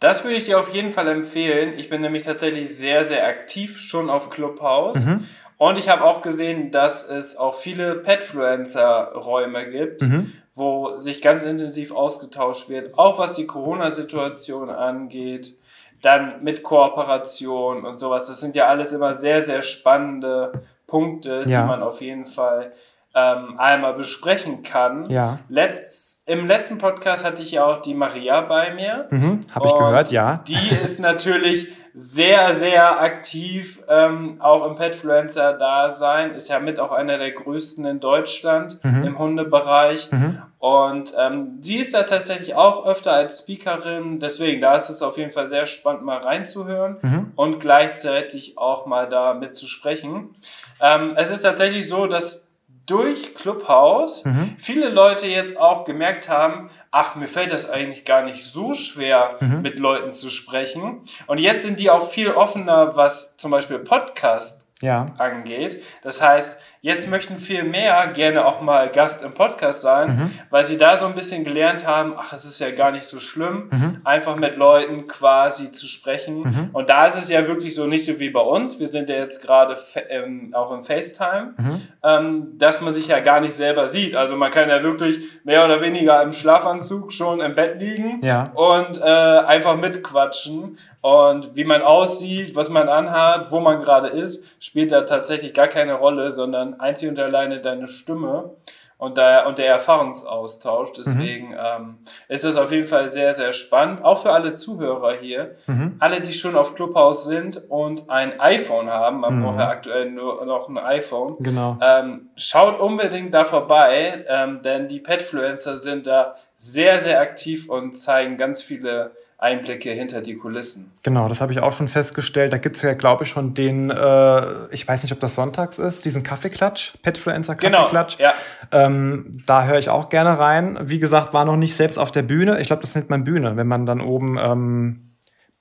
Das 0.00 0.24
würde 0.24 0.36
ich 0.36 0.44
dir 0.44 0.58
auf 0.58 0.74
jeden 0.74 0.90
Fall 0.90 1.08
empfehlen. 1.08 1.78
Ich 1.78 1.88
bin 1.88 2.02
nämlich 2.02 2.24
tatsächlich 2.24 2.76
sehr, 2.76 3.04
sehr 3.04 3.26
aktiv 3.26 3.78
schon 3.78 4.10
auf 4.10 4.28
Clubhouse. 4.28 5.04
Mhm. 5.04 5.26
Und 5.64 5.78
ich 5.78 5.88
habe 5.88 6.04
auch 6.04 6.20
gesehen, 6.20 6.70
dass 6.70 7.08
es 7.08 7.38
auch 7.38 7.54
viele 7.54 7.94
Petfluencer-Räume 7.94 9.70
gibt, 9.70 10.02
mhm. 10.02 10.30
wo 10.52 10.98
sich 10.98 11.22
ganz 11.22 11.42
intensiv 11.42 11.90
ausgetauscht 11.90 12.68
wird, 12.68 12.98
auch 12.98 13.18
was 13.18 13.32
die 13.32 13.46
Corona-Situation 13.46 14.68
angeht, 14.68 15.54
dann 16.02 16.44
mit 16.44 16.62
Kooperation 16.62 17.86
und 17.86 17.96
sowas. 17.96 18.26
Das 18.26 18.42
sind 18.42 18.56
ja 18.56 18.66
alles 18.68 18.92
immer 18.92 19.14
sehr, 19.14 19.40
sehr 19.40 19.62
spannende 19.62 20.52
Punkte, 20.86 21.44
ja. 21.46 21.62
die 21.62 21.66
man 21.66 21.82
auf 21.82 22.02
jeden 22.02 22.26
Fall 22.26 22.72
ähm, 23.14 23.58
einmal 23.58 23.94
besprechen 23.94 24.62
kann. 24.62 25.04
Ja. 25.08 25.38
Letz, 25.48 26.24
Im 26.26 26.46
letzten 26.46 26.76
Podcast 26.76 27.24
hatte 27.24 27.40
ich 27.40 27.52
ja 27.52 27.64
auch 27.64 27.80
die 27.80 27.94
Maria 27.94 28.42
bei 28.42 28.74
mir. 28.74 29.06
Mhm, 29.08 29.40
Habe 29.54 29.68
ich 29.68 29.72
gehört, 29.72 30.12
ja. 30.12 30.44
Die 30.46 30.76
ist 30.84 31.00
natürlich 31.00 31.68
sehr, 31.96 32.52
sehr 32.52 33.00
aktiv, 33.00 33.80
ähm, 33.88 34.40
auch 34.40 34.66
im 34.66 34.74
Petfluencer-Dasein, 34.74 36.32
ist 36.32 36.48
ja 36.48 36.58
mit 36.58 36.80
auch 36.80 36.90
einer 36.90 37.18
der 37.18 37.30
größten 37.30 37.86
in 37.86 38.00
Deutschland 38.00 38.82
mhm. 38.82 39.04
im 39.04 39.18
Hundebereich. 39.18 40.10
Mhm. 40.10 40.42
Und 40.58 41.14
ähm, 41.16 41.58
sie 41.60 41.76
ist 41.76 41.94
da 41.94 42.02
tatsächlich 42.02 42.56
auch 42.56 42.84
öfter 42.84 43.12
als 43.12 43.38
Speakerin, 43.38 44.18
deswegen, 44.18 44.60
da 44.60 44.74
ist 44.74 44.88
es 44.88 45.02
auf 45.02 45.18
jeden 45.18 45.30
Fall 45.30 45.48
sehr 45.48 45.68
spannend, 45.68 46.02
mal 46.02 46.18
reinzuhören 46.18 46.96
mhm. 47.00 47.32
und 47.36 47.60
gleichzeitig 47.60 48.58
auch 48.58 48.86
mal 48.86 49.08
da 49.08 49.34
mitzusprechen. 49.34 50.34
Ähm, 50.80 51.12
es 51.16 51.30
ist 51.30 51.42
tatsächlich 51.42 51.88
so, 51.88 52.06
dass 52.06 52.48
durch 52.86 53.34
Clubhouse 53.34 54.24
mhm. 54.24 54.56
viele 54.58 54.88
Leute 54.88 55.26
jetzt 55.26 55.58
auch 55.58 55.84
gemerkt 55.84 56.28
haben, 56.28 56.70
ach, 56.94 57.16
mir 57.16 57.26
fällt 57.26 57.50
das 57.50 57.68
eigentlich 57.68 58.04
gar 58.04 58.22
nicht 58.22 58.44
so 58.44 58.72
schwer, 58.72 59.36
mhm. 59.40 59.62
mit 59.62 59.80
Leuten 59.80 60.12
zu 60.12 60.30
sprechen. 60.30 61.00
Und 61.26 61.38
jetzt 61.38 61.64
sind 61.64 61.80
die 61.80 61.90
auch 61.90 62.08
viel 62.08 62.30
offener, 62.30 62.94
was 62.94 63.36
zum 63.36 63.50
Beispiel 63.50 63.80
Podcast 63.80 64.63
ja. 64.82 65.14
angeht. 65.18 65.82
Das 66.02 66.20
heißt, 66.20 66.60
Jetzt 66.84 67.08
möchten 67.08 67.38
viel 67.38 67.64
mehr 67.64 68.08
gerne 68.08 68.44
auch 68.44 68.60
mal 68.60 68.90
Gast 68.90 69.22
im 69.22 69.32
Podcast 69.32 69.80
sein, 69.80 70.08
mhm. 70.16 70.30
weil 70.50 70.66
sie 70.66 70.76
da 70.76 70.98
so 70.98 71.06
ein 71.06 71.14
bisschen 71.14 71.42
gelernt 71.42 71.86
haben, 71.86 72.12
ach, 72.14 72.34
es 72.34 72.44
ist 72.44 72.58
ja 72.58 72.72
gar 72.72 72.90
nicht 72.90 73.04
so 73.04 73.18
schlimm, 73.20 73.70
mhm. 73.70 74.00
einfach 74.04 74.36
mit 74.36 74.58
Leuten 74.58 75.06
quasi 75.06 75.72
zu 75.72 75.88
sprechen. 75.88 76.40
Mhm. 76.40 76.68
Und 76.74 76.90
da 76.90 77.06
ist 77.06 77.16
es 77.16 77.30
ja 77.30 77.48
wirklich 77.48 77.74
so 77.74 77.86
nicht 77.86 78.04
so 78.04 78.20
wie 78.20 78.28
bei 78.28 78.42
uns. 78.42 78.80
Wir 78.80 78.86
sind 78.86 79.08
ja 79.08 79.16
jetzt 79.16 79.40
gerade 79.40 79.76
ähm, 80.10 80.50
auch 80.52 80.70
im 80.72 80.82
FaceTime, 80.82 81.54
mhm. 81.56 81.80
ähm, 82.02 82.58
dass 82.58 82.82
man 82.82 82.92
sich 82.92 83.08
ja 83.08 83.20
gar 83.20 83.40
nicht 83.40 83.54
selber 83.54 83.88
sieht. 83.88 84.14
Also 84.14 84.36
man 84.36 84.50
kann 84.50 84.68
ja 84.68 84.82
wirklich 84.82 85.20
mehr 85.42 85.64
oder 85.64 85.80
weniger 85.80 86.20
im 86.20 86.34
Schlafanzug 86.34 87.14
schon 87.14 87.40
im 87.40 87.54
Bett 87.54 87.80
liegen 87.80 88.20
ja. 88.22 88.52
und 88.54 89.00
äh, 89.00 89.04
einfach 89.04 89.78
mitquatschen. 89.78 90.76
Und 91.04 91.54
wie 91.54 91.64
man 91.64 91.82
aussieht, 91.82 92.56
was 92.56 92.70
man 92.70 92.88
anhat, 92.88 93.52
wo 93.52 93.60
man 93.60 93.78
gerade 93.82 94.08
ist, 94.08 94.46
spielt 94.58 94.90
da 94.90 95.02
tatsächlich 95.02 95.52
gar 95.52 95.68
keine 95.68 95.92
Rolle, 95.92 96.32
sondern 96.32 96.80
einzig 96.80 97.10
und 97.10 97.18
alleine 97.18 97.60
deine 97.60 97.88
Stimme 97.88 98.52
und 98.96 99.18
der, 99.18 99.46
und 99.46 99.58
der 99.58 99.66
Erfahrungsaustausch. 99.66 100.92
Deswegen 100.96 101.48
mhm. 101.48 101.58
ähm, 101.58 101.98
ist 102.28 102.46
es 102.46 102.56
auf 102.56 102.72
jeden 102.72 102.86
Fall 102.86 103.08
sehr, 103.08 103.34
sehr 103.34 103.52
spannend. 103.52 104.02
Auch 104.02 104.22
für 104.22 104.30
alle 104.30 104.54
Zuhörer 104.54 105.12
hier. 105.20 105.56
Mhm. 105.66 105.96
Alle, 105.98 106.22
die 106.22 106.32
schon 106.32 106.56
auf 106.56 106.74
Clubhouse 106.74 107.26
sind 107.26 107.60
und 107.68 108.08
ein 108.08 108.40
iPhone 108.40 108.88
haben, 108.88 109.20
man 109.20 109.36
mhm. 109.36 109.42
braucht 109.42 109.58
ja 109.58 109.68
aktuell 109.68 110.10
nur 110.10 110.42
noch 110.46 110.70
ein 110.70 110.78
iPhone. 110.78 111.36
Genau. 111.40 111.76
Ähm, 111.82 112.30
schaut 112.36 112.80
unbedingt 112.80 113.34
da 113.34 113.44
vorbei, 113.44 114.24
ähm, 114.26 114.62
denn 114.62 114.88
die 114.88 115.00
Petfluencer 115.00 115.76
sind 115.76 116.06
da 116.06 116.36
sehr, 116.56 116.98
sehr 116.98 117.20
aktiv 117.20 117.68
und 117.68 117.92
zeigen 117.98 118.38
ganz 118.38 118.62
viele 118.62 119.12
Einblicke 119.38 119.90
hinter 119.90 120.20
die 120.20 120.36
Kulissen. 120.36 120.92
Genau, 121.02 121.28
das 121.28 121.40
habe 121.40 121.52
ich 121.52 121.60
auch 121.60 121.72
schon 121.72 121.88
festgestellt. 121.88 122.52
Da 122.52 122.58
gibt 122.58 122.76
es 122.76 122.82
ja, 122.82 122.94
glaube 122.94 123.24
ich, 123.24 123.30
schon 123.30 123.54
den, 123.54 123.90
äh, 123.90 124.66
ich 124.72 124.86
weiß 124.86 125.02
nicht, 125.02 125.12
ob 125.12 125.20
das 125.20 125.34
sonntags 125.34 125.78
ist, 125.78 126.04
diesen 126.04 126.22
Kaffeeklatsch, 126.22 126.94
Petfluencer 127.02 127.54
genau, 127.56 127.78
Kaffeeklatsch. 127.78 128.18
Genau, 128.18 128.30
ja. 128.30 128.86
Ähm, 128.86 129.42
da 129.46 129.66
höre 129.66 129.78
ich 129.78 129.90
auch 129.90 130.08
gerne 130.08 130.38
rein. 130.38 130.78
Wie 130.82 130.98
gesagt, 130.98 131.34
war 131.34 131.44
noch 131.44 131.56
nicht 131.56 131.76
selbst 131.76 131.98
auf 131.98 132.12
der 132.12 132.22
Bühne. 132.22 132.60
Ich 132.60 132.68
glaube, 132.68 132.82
das 132.82 132.94
nennt 132.94 133.10
man 133.10 133.24
Bühne, 133.24 133.56
wenn 133.56 133.66
man 133.66 133.86
dann 133.86 134.00
oben 134.00 134.38
ähm, 134.38 135.14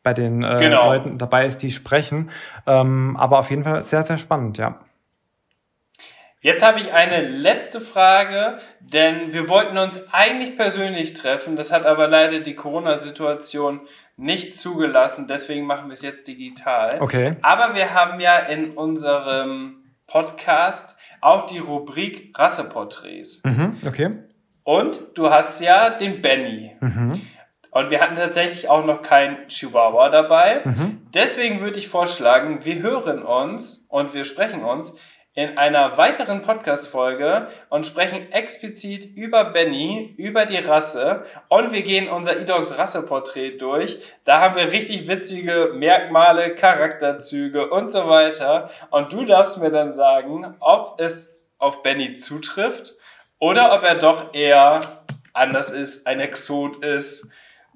bei 0.04 0.14
den 0.14 0.44
äh, 0.44 0.58
genau. 0.60 0.86
Leuten 0.86 1.18
dabei 1.18 1.46
ist, 1.46 1.64
die 1.64 1.72
sprechen. 1.72 2.30
Ähm, 2.68 3.18
aber 3.18 3.40
auf 3.40 3.50
jeden 3.50 3.64
Fall 3.64 3.84
sehr, 3.84 4.06
sehr 4.06 4.18
spannend, 4.18 4.58
ja. 4.58 4.80
Jetzt 6.44 6.62
habe 6.62 6.82
ich 6.82 6.92
eine 6.92 7.22
letzte 7.22 7.80
Frage, 7.80 8.58
denn 8.82 9.32
wir 9.32 9.48
wollten 9.48 9.78
uns 9.78 10.04
eigentlich 10.12 10.58
persönlich 10.58 11.14
treffen. 11.14 11.56
Das 11.56 11.72
hat 11.72 11.86
aber 11.86 12.10
leider 12.10 12.42
die 12.42 12.54
Corona-Situation 12.54 13.80
nicht 14.18 14.58
zugelassen. 14.58 15.26
Deswegen 15.30 15.66
machen 15.66 15.88
wir 15.88 15.94
es 15.94 16.02
jetzt 16.02 16.28
digital. 16.28 17.02
Okay. 17.02 17.38
Aber 17.42 17.76
wir 17.76 17.94
haben 17.94 18.20
ja 18.20 18.38
in 18.40 18.72
unserem 18.72 19.86
Podcast 20.06 20.98
auch 21.22 21.46
die 21.46 21.60
Rubrik 21.60 22.38
Rasseporträts. 22.38 23.42
Mhm, 23.46 23.78
okay. 23.88 24.10
Und 24.66 25.00
du 25.16 25.30
hast 25.30 25.62
ja 25.62 25.92
den 25.92 26.22
Benny. 26.22 26.76
Mhm. 26.82 27.22
Und 27.72 27.90
wir 27.90 28.02
hatten 28.02 28.16
tatsächlich 28.16 28.68
auch 28.68 28.86
noch 28.86 29.02
keinen 29.02 29.48
Chihuahua 29.48 30.10
dabei. 30.10 30.62
Mhm. 30.66 31.08
Deswegen 31.14 31.62
würde 31.62 31.80
ich 31.80 31.88
vorschlagen, 31.88 32.66
wir 32.66 32.82
hören 32.82 33.24
uns 33.24 33.88
und 33.90 34.14
wir 34.14 34.26
sprechen 34.26 34.66
uns 34.66 34.94
in 35.36 35.58
einer 35.58 35.98
weiteren 35.98 36.44
Podcast-Folge 36.44 37.48
und 37.70 37.88
sprechen 37.88 38.32
explizit 38.32 39.06
über 39.16 39.46
Benny, 39.46 40.14
über 40.18 40.46
die 40.46 40.58
Rasse 40.58 41.26
und 41.50 41.72
wir 41.72 41.82
gehen 41.82 42.08
unser 42.08 42.40
E-Dogs 42.40 42.78
Rasseporträt 42.78 43.58
durch. 43.58 44.00
Da 44.26 44.42
haben 44.42 44.56
wir 44.56 44.72
richtig 44.72 45.08
witzige 45.08 45.72
Merkmale, 45.74 46.54
Charakterzüge 46.54 47.70
und 47.72 47.90
so 47.90 48.08
weiter. 48.08 48.70
Und 48.92 49.12
du 49.12 49.26
darfst 49.26 49.60
mir 49.60 49.72
dann 49.72 49.94
sagen, 49.94 50.56
ob 50.60 51.00
es 51.00 51.44
auf 51.58 51.82
Benny 51.82 52.14
zutrifft 52.14 52.94
oder 53.40 53.74
ob 53.74 53.84
er 53.84 53.96
doch 53.96 54.36
eher 54.36 55.04
anders 55.34 55.72
ist, 55.72 56.06
ein 56.06 56.20
Exot 56.20 56.86
ist, 56.86 57.32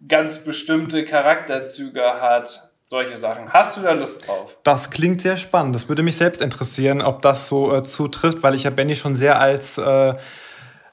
ganz 0.07 0.45
bestimmte 0.45 1.05
Charakterzüge 1.05 2.21
hat 2.21 2.66
solche 2.87 3.17
Sachen. 3.17 3.51
Hast 3.51 3.77
du 3.77 3.81
da 3.81 3.91
Lust 3.91 4.27
drauf? 4.27 4.55
Das 4.63 4.89
klingt 4.89 5.21
sehr 5.21 5.37
spannend. 5.37 5.75
Das 5.75 5.89
würde 5.89 6.03
mich 6.03 6.15
selbst 6.15 6.41
interessieren, 6.41 7.01
ob 7.01 7.21
das 7.21 7.47
so 7.47 7.75
äh, 7.75 7.83
zutrifft, 7.83 8.41
weil 8.43 8.55
ich 8.55 8.63
ja 8.63 8.69
Benny 8.69 8.95
schon 8.95 9.15
sehr 9.15 9.39
als, 9.39 9.77
äh, 9.77 10.13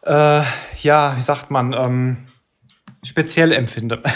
äh, 0.02 0.42
ja, 0.82 1.16
wie 1.16 1.22
sagt 1.22 1.50
man, 1.50 1.72
ähm, 1.72 2.16
speziell 3.04 3.52
empfinde. 3.52 4.02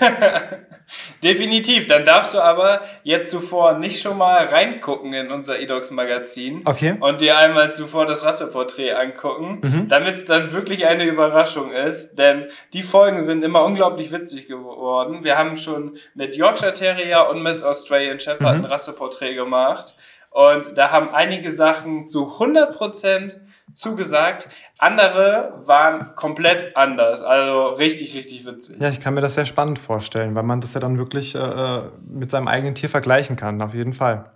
Definitiv. 1.22 1.86
Dann 1.86 2.04
darfst 2.04 2.34
du 2.34 2.40
aber 2.40 2.82
jetzt 3.02 3.30
zuvor 3.30 3.78
nicht 3.78 4.00
schon 4.00 4.18
mal 4.18 4.44
reingucken 4.46 5.12
in 5.12 5.30
unser 5.30 5.58
Edox 5.60 5.90
Magazin 5.90 6.62
okay. 6.64 6.96
und 6.98 7.20
dir 7.20 7.38
einmal 7.38 7.72
zuvor 7.72 8.06
das 8.06 8.24
Rasseporträt 8.24 8.92
angucken, 8.92 9.60
mhm. 9.62 9.88
damit 9.88 10.16
es 10.16 10.24
dann 10.24 10.52
wirklich 10.52 10.86
eine 10.86 11.04
Überraschung 11.04 11.72
ist. 11.72 12.16
Denn 12.16 12.46
die 12.72 12.82
Folgen 12.82 13.22
sind 13.22 13.44
immer 13.44 13.64
unglaublich 13.64 14.12
witzig 14.12 14.48
geworden. 14.48 15.24
Wir 15.24 15.36
haben 15.36 15.56
schon 15.56 15.96
mit 16.14 16.36
Yorkshire 16.36 16.72
Terrier 16.72 17.28
und 17.30 17.42
mit 17.42 17.62
Australian 17.62 18.20
Shepherd 18.20 18.58
mhm. 18.58 18.64
ein 18.64 18.70
Rasseporträt 18.70 19.34
gemacht. 19.34 19.94
Und 20.30 20.76
da 20.76 20.90
haben 20.90 21.14
einige 21.14 21.50
Sachen 21.50 22.06
zu 22.06 22.32
100 22.34 22.76
Prozent 22.76 23.40
zugesagt. 23.72 24.48
Andere 24.78 25.62
waren 25.64 26.14
komplett 26.14 26.76
anders. 26.76 27.22
Also 27.22 27.74
richtig, 27.74 28.14
richtig 28.14 28.46
witzig. 28.46 28.80
Ja, 28.80 28.90
ich 28.90 29.00
kann 29.00 29.14
mir 29.14 29.20
das 29.20 29.34
sehr 29.34 29.46
spannend 29.46 29.78
vorstellen, 29.78 30.34
weil 30.34 30.42
man 30.42 30.60
das 30.60 30.74
ja 30.74 30.80
dann 30.80 30.98
wirklich 30.98 31.34
äh, 31.34 31.38
äh 31.38 31.82
mit 32.06 32.30
seinem 32.30 32.48
eigenen 32.48 32.74
Tier 32.74 32.88
vergleichen 32.88 33.36
kann, 33.36 33.60
auf 33.62 33.74
jeden 33.74 33.92
Fall. 33.92 34.30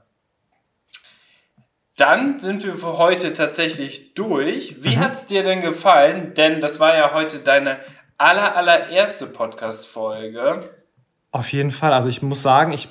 Dann 1.97 2.41
sind 2.41 2.65
wir 2.65 2.75
für 2.75 2.97
heute 2.99 3.33
tatsächlich 3.33 4.15
durch. 4.15 4.83
Wie 4.83 4.97
mhm. 4.97 5.01
hat 5.01 5.13
es 5.13 5.27
dir 5.27 5.43
denn 5.43 5.61
gefallen? 5.61 6.33
Denn 6.35 6.61
das 6.61 6.81
war 6.81 6.97
ja 6.97 7.13
heute 7.13 7.41
deine 7.41 7.79
aller, 8.17 8.57
allererste 8.57 9.27
Podcast-Folge. 9.27 10.71
Auf 11.33 11.53
jeden 11.53 11.71
Fall. 11.71 11.93
Also 11.93 12.09
ich 12.09 12.23
muss 12.23 12.43
sagen, 12.43 12.73
ich 12.73 12.89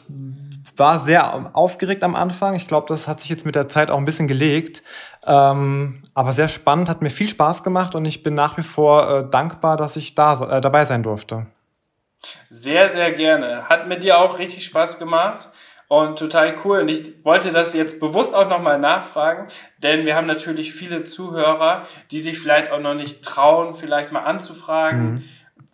war 0.78 1.00
sehr 1.00 1.56
aufgeregt 1.56 2.04
am 2.04 2.16
Anfang. 2.16 2.56
Ich 2.56 2.68
glaube, 2.68 2.88
das 2.88 3.08
hat 3.08 3.20
sich 3.20 3.30
jetzt 3.30 3.46
mit 3.46 3.56
der 3.56 3.68
Zeit 3.68 3.90
auch 3.90 3.98
ein 3.98 4.06
bisschen 4.06 4.28
gelegt. 4.28 4.84
Ähm, 5.26 6.04
aber 6.14 6.32
sehr 6.32 6.48
spannend, 6.48 6.90
hat 6.90 7.02
mir 7.02 7.12
viel 7.12 7.30
Spaß 7.30 7.64
gemacht 7.64 7.96
und 7.96 8.06
ich 8.06 8.24
bin 8.24 8.34
nach 8.34 8.58
wie 8.58 8.64
vor 8.64 9.10
äh, 9.10 9.30
dankbar, 9.30 9.78
dass 9.78 9.96
ich 9.96 10.16
da 10.16 10.58
äh, 10.58 10.62
dabei 10.62 10.86
sein 10.86 11.04
durfte. 11.04 11.46
Sehr, 12.50 12.90
sehr 12.90 13.12
gerne. 13.14 13.70
Hat 13.70 13.88
mit 13.88 14.04
dir 14.04 14.20
auch 14.20 14.40
richtig 14.40 14.66
Spaß 14.66 15.00
gemacht 15.00 15.50
und 15.88 16.18
total 16.18 16.56
cool. 16.64 16.82
Und 16.82 16.90
ich 16.90 17.26
wollte 17.26 17.52
das 17.52 17.74
jetzt 17.74 18.00
bewusst 18.00 18.34
auch 18.34 18.48
nochmal 18.48 18.80
nachfragen, 18.80 19.48
denn 19.80 20.06
wir 20.06 20.16
haben 20.16 20.28
natürlich 20.28 20.74
viele 20.74 21.04
Zuhörer, 21.04 21.86
die 22.12 22.20
sich 22.20 22.40
vielleicht 22.40 22.72
auch 22.72 22.80
noch 22.80 22.96
nicht 22.96 23.24
trauen, 23.24 23.76
vielleicht 23.76 24.12
mal 24.12 24.24
anzufragen. 24.24 25.14
Mhm 25.14 25.24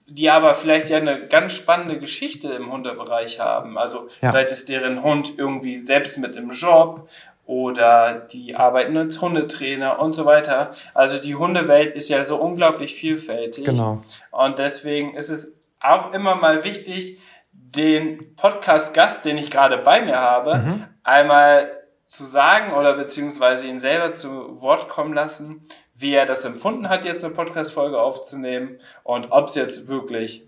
die 0.09 0.29
aber 0.29 0.53
vielleicht 0.53 0.89
ja 0.89 0.97
eine 0.97 1.27
ganz 1.27 1.53
spannende 1.53 1.99
Geschichte 1.99 2.53
im 2.53 2.71
Hundebereich 2.71 3.41
haben. 3.41 3.77
Also 3.77 4.07
ja. 4.21 4.31
vielleicht 4.31 4.51
ist 4.51 4.69
deren 4.69 5.03
Hund 5.03 5.37
irgendwie 5.37 5.75
selbst 5.75 6.17
mit 6.17 6.37
im 6.37 6.51
Job 6.51 7.09
oder 7.47 8.13
die 8.13 8.55
arbeiten 8.55 8.95
als 8.97 9.21
Hundetrainer 9.21 9.99
und 9.99 10.13
so 10.13 10.25
weiter. 10.25 10.71
Also 10.93 11.19
die 11.19 11.35
Hundewelt 11.35 11.95
ist 11.95 12.09
ja 12.09 12.23
so 12.25 12.35
unglaublich 12.37 12.93
vielfältig. 12.93 13.65
Genau. 13.65 14.03
Und 14.31 14.59
deswegen 14.59 15.15
ist 15.15 15.29
es 15.29 15.57
auch 15.79 16.13
immer 16.13 16.35
mal 16.35 16.63
wichtig, 16.63 17.19
den 17.51 18.35
Podcast-Gast, 18.35 19.25
den 19.25 19.37
ich 19.37 19.49
gerade 19.49 19.77
bei 19.77 20.01
mir 20.01 20.19
habe, 20.19 20.57
mhm. 20.57 20.83
einmal 21.03 21.71
zu 22.05 22.23
sagen 22.23 22.73
oder 22.73 22.93
beziehungsweise 22.93 23.67
ihn 23.67 23.79
selber 23.79 24.13
zu 24.13 24.61
Wort 24.61 24.89
kommen 24.89 25.13
lassen, 25.13 25.65
wie 25.93 26.13
er 26.13 26.25
das 26.25 26.45
empfunden 26.45 26.89
hat, 26.89 27.05
jetzt 27.05 27.23
eine 27.23 27.33
Podcast-Folge 27.33 27.99
aufzunehmen 27.99 28.77
und 29.03 29.31
ob 29.31 29.47
es 29.47 29.55
jetzt 29.55 29.87
wirklich 29.87 30.43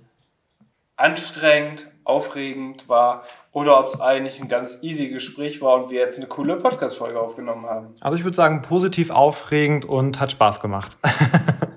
anstrengend, 0.95 1.87
aufregend 2.09 2.89
war 2.89 3.23
oder 3.51 3.79
ob 3.79 3.87
es 3.87 4.01
eigentlich 4.01 4.41
ein 4.41 4.47
ganz 4.47 4.79
easy 4.81 5.09
Gespräch 5.09 5.61
war 5.61 5.75
und 5.75 5.89
wir 5.89 6.01
jetzt 6.01 6.17
eine 6.17 6.27
coole 6.27 6.57
Podcast-Folge 6.57 7.19
aufgenommen 7.19 7.65
haben. 7.65 7.93
Also 8.01 8.17
ich 8.17 8.23
würde 8.23 8.35
sagen, 8.35 8.61
positiv 8.61 9.09
aufregend 9.11 9.85
und 9.85 10.19
hat 10.19 10.31
Spaß 10.31 10.59
gemacht. 10.59 10.97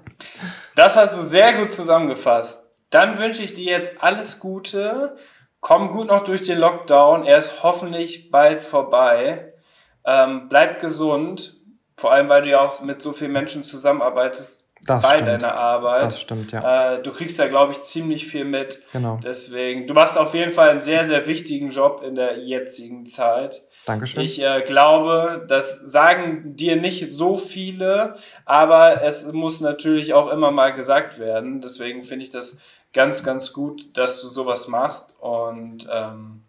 das 0.75 0.97
hast 0.97 1.17
du 1.17 1.23
sehr 1.23 1.53
gut 1.55 1.71
zusammengefasst. 1.71 2.67
Dann 2.91 3.19
wünsche 3.19 3.43
ich 3.43 3.55
dir 3.55 3.71
jetzt 3.71 4.03
alles 4.03 4.41
Gute. 4.41 5.17
Komm 5.61 5.91
gut 5.91 6.09
noch 6.09 6.25
durch 6.25 6.43
den 6.43 6.59
Lockdown. 6.59 7.25
Er 7.25 7.39
ist 7.39 7.63
hoffentlich 7.63 8.31
bald 8.31 8.63
vorbei. 8.63 9.55
Ähm, 10.05 10.49
bleib 10.49 10.81
gesund 10.81 11.63
vor 11.97 12.13
allem, 12.13 12.29
weil 12.29 12.43
du 12.43 12.49
ja 12.49 12.61
auch 12.61 12.81
mit 12.81 13.01
so 13.01 13.13
vielen 13.13 13.33
Menschen 13.33 13.65
zusammenarbeitest 13.65 14.62
das 14.87 15.03
bei 15.03 15.17
stimmt. 15.17 15.29
deiner 15.29 15.55
Arbeit. 15.55 16.03
Das 16.03 16.21
stimmt, 16.21 16.53
ja. 16.53 16.95
Äh, 16.95 17.03
du 17.03 17.13
kriegst 17.13 17.39
da, 17.39 17.47
glaube 17.47 17.73
ich, 17.73 17.83
ziemlich 17.83 18.27
viel 18.27 18.45
mit. 18.45 18.81
Genau. 18.93 19.19
Deswegen, 19.23 19.87
du 19.87 19.95
machst 19.95 20.19
auf 20.19 20.35
jeden 20.35 20.51
Fall 20.51 20.71
einen 20.71 20.81
sehr, 20.81 21.05
sehr 21.05 21.27
wichtigen 21.27 21.71
Job 21.71 22.03
in 22.05 22.15
der 22.15 22.39
jetzigen 22.39 23.07
Zeit. 23.07 23.63
Dankeschön. 23.85 24.23
Ich 24.23 24.43
äh, 24.43 24.63
glaube, 24.63 25.45
das 25.49 25.81
sagen 25.81 26.57
dir 26.57 26.77
nicht 26.77 27.13
so 27.13 27.37
viele, 27.37 28.17
aber 28.45 29.03
es 29.03 29.33
muss 29.33 29.61
natürlich 29.61 30.15
auch 30.15 30.31
immer 30.31 30.51
mal 30.51 30.73
gesagt 30.73 31.19
werden. 31.19 31.61
Deswegen 31.61 32.03
finde 32.03 32.25
ich 32.25 32.31
das 32.31 32.61
ganz, 32.93 33.25
ganz 33.25 33.53
gut, 33.53 33.97
dass 33.97 34.21
du 34.21 34.29
sowas 34.29 34.69
machst. 34.69 35.17
Und 35.21 35.89
ähm, 35.93 36.43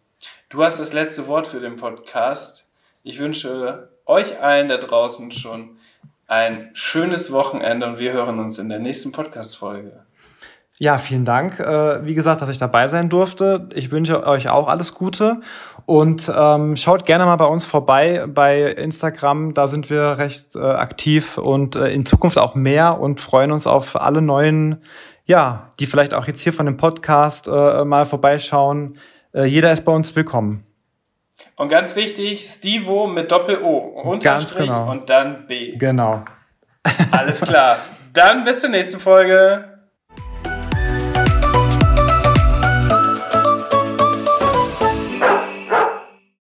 du 0.49 0.63
hast 0.63 0.79
das 0.79 0.93
letzte 0.93 1.27
Wort 1.27 1.47
für 1.47 1.59
den 1.59 1.75
Podcast. 1.75 2.69
Ich 3.03 3.19
wünsche 3.19 3.89
euch 4.05 4.39
allen 4.41 4.69
da 4.69 4.77
draußen 4.77 5.31
schon 5.31 5.77
ein 6.27 6.69
schönes 6.73 7.31
Wochenende 7.31 7.85
und 7.87 7.99
wir 7.99 8.13
hören 8.13 8.39
uns 8.39 8.59
in 8.59 8.69
der 8.69 8.79
nächsten 8.79 9.11
Podcast-Folge. 9.11 10.03
Ja, 10.79 10.97
vielen 10.97 11.23
Dank. 11.23 11.59
Äh, 11.59 12.05
wie 12.05 12.15
gesagt, 12.15 12.41
dass 12.41 12.49
ich 12.49 12.57
dabei 12.57 12.87
sein 12.87 13.07
durfte. 13.07 13.69
Ich 13.73 13.91
wünsche 13.91 14.25
euch 14.25 14.49
auch 14.49 14.67
alles 14.67 14.95
Gute 14.95 15.39
und 15.85 16.31
ähm, 16.35 16.75
schaut 16.75 17.05
gerne 17.05 17.25
mal 17.25 17.35
bei 17.35 17.45
uns 17.45 17.65
vorbei 17.65 18.25
bei 18.27 18.63
Instagram. 18.63 19.53
Da 19.53 19.67
sind 19.67 19.91
wir 19.91 20.17
recht 20.17 20.55
äh, 20.55 20.59
aktiv 20.59 21.37
und 21.37 21.75
äh, 21.75 21.89
in 21.89 22.05
Zukunft 22.05 22.39
auch 22.39 22.55
mehr 22.55 22.99
und 22.99 23.21
freuen 23.21 23.51
uns 23.51 23.67
auf 23.67 23.95
alle 24.01 24.23
neuen, 24.23 24.81
ja, 25.25 25.71
die 25.79 25.85
vielleicht 25.85 26.15
auch 26.15 26.25
jetzt 26.25 26.41
hier 26.41 26.53
von 26.53 26.65
dem 26.65 26.77
Podcast 26.77 27.47
äh, 27.47 27.85
mal 27.85 28.05
vorbeischauen. 28.05 28.97
Äh, 29.31 29.45
jeder 29.45 29.71
ist 29.71 29.85
bei 29.85 29.91
uns 29.91 30.15
willkommen. 30.15 30.65
Und 31.55 31.69
ganz 31.69 31.95
wichtig, 31.95 32.43
Stevo 32.43 33.07
mit 33.07 33.31
Doppel-O. 33.31 34.01
Unterstrich 34.03 34.67
genau. 34.67 34.89
und 34.91 35.09
dann 35.09 35.47
B. 35.47 35.75
Genau. 35.77 36.23
Alles 37.11 37.41
klar. 37.41 37.77
Dann 38.13 38.43
bis 38.43 38.61
zur 38.61 38.69
nächsten 38.69 38.99
Folge. 38.99 39.72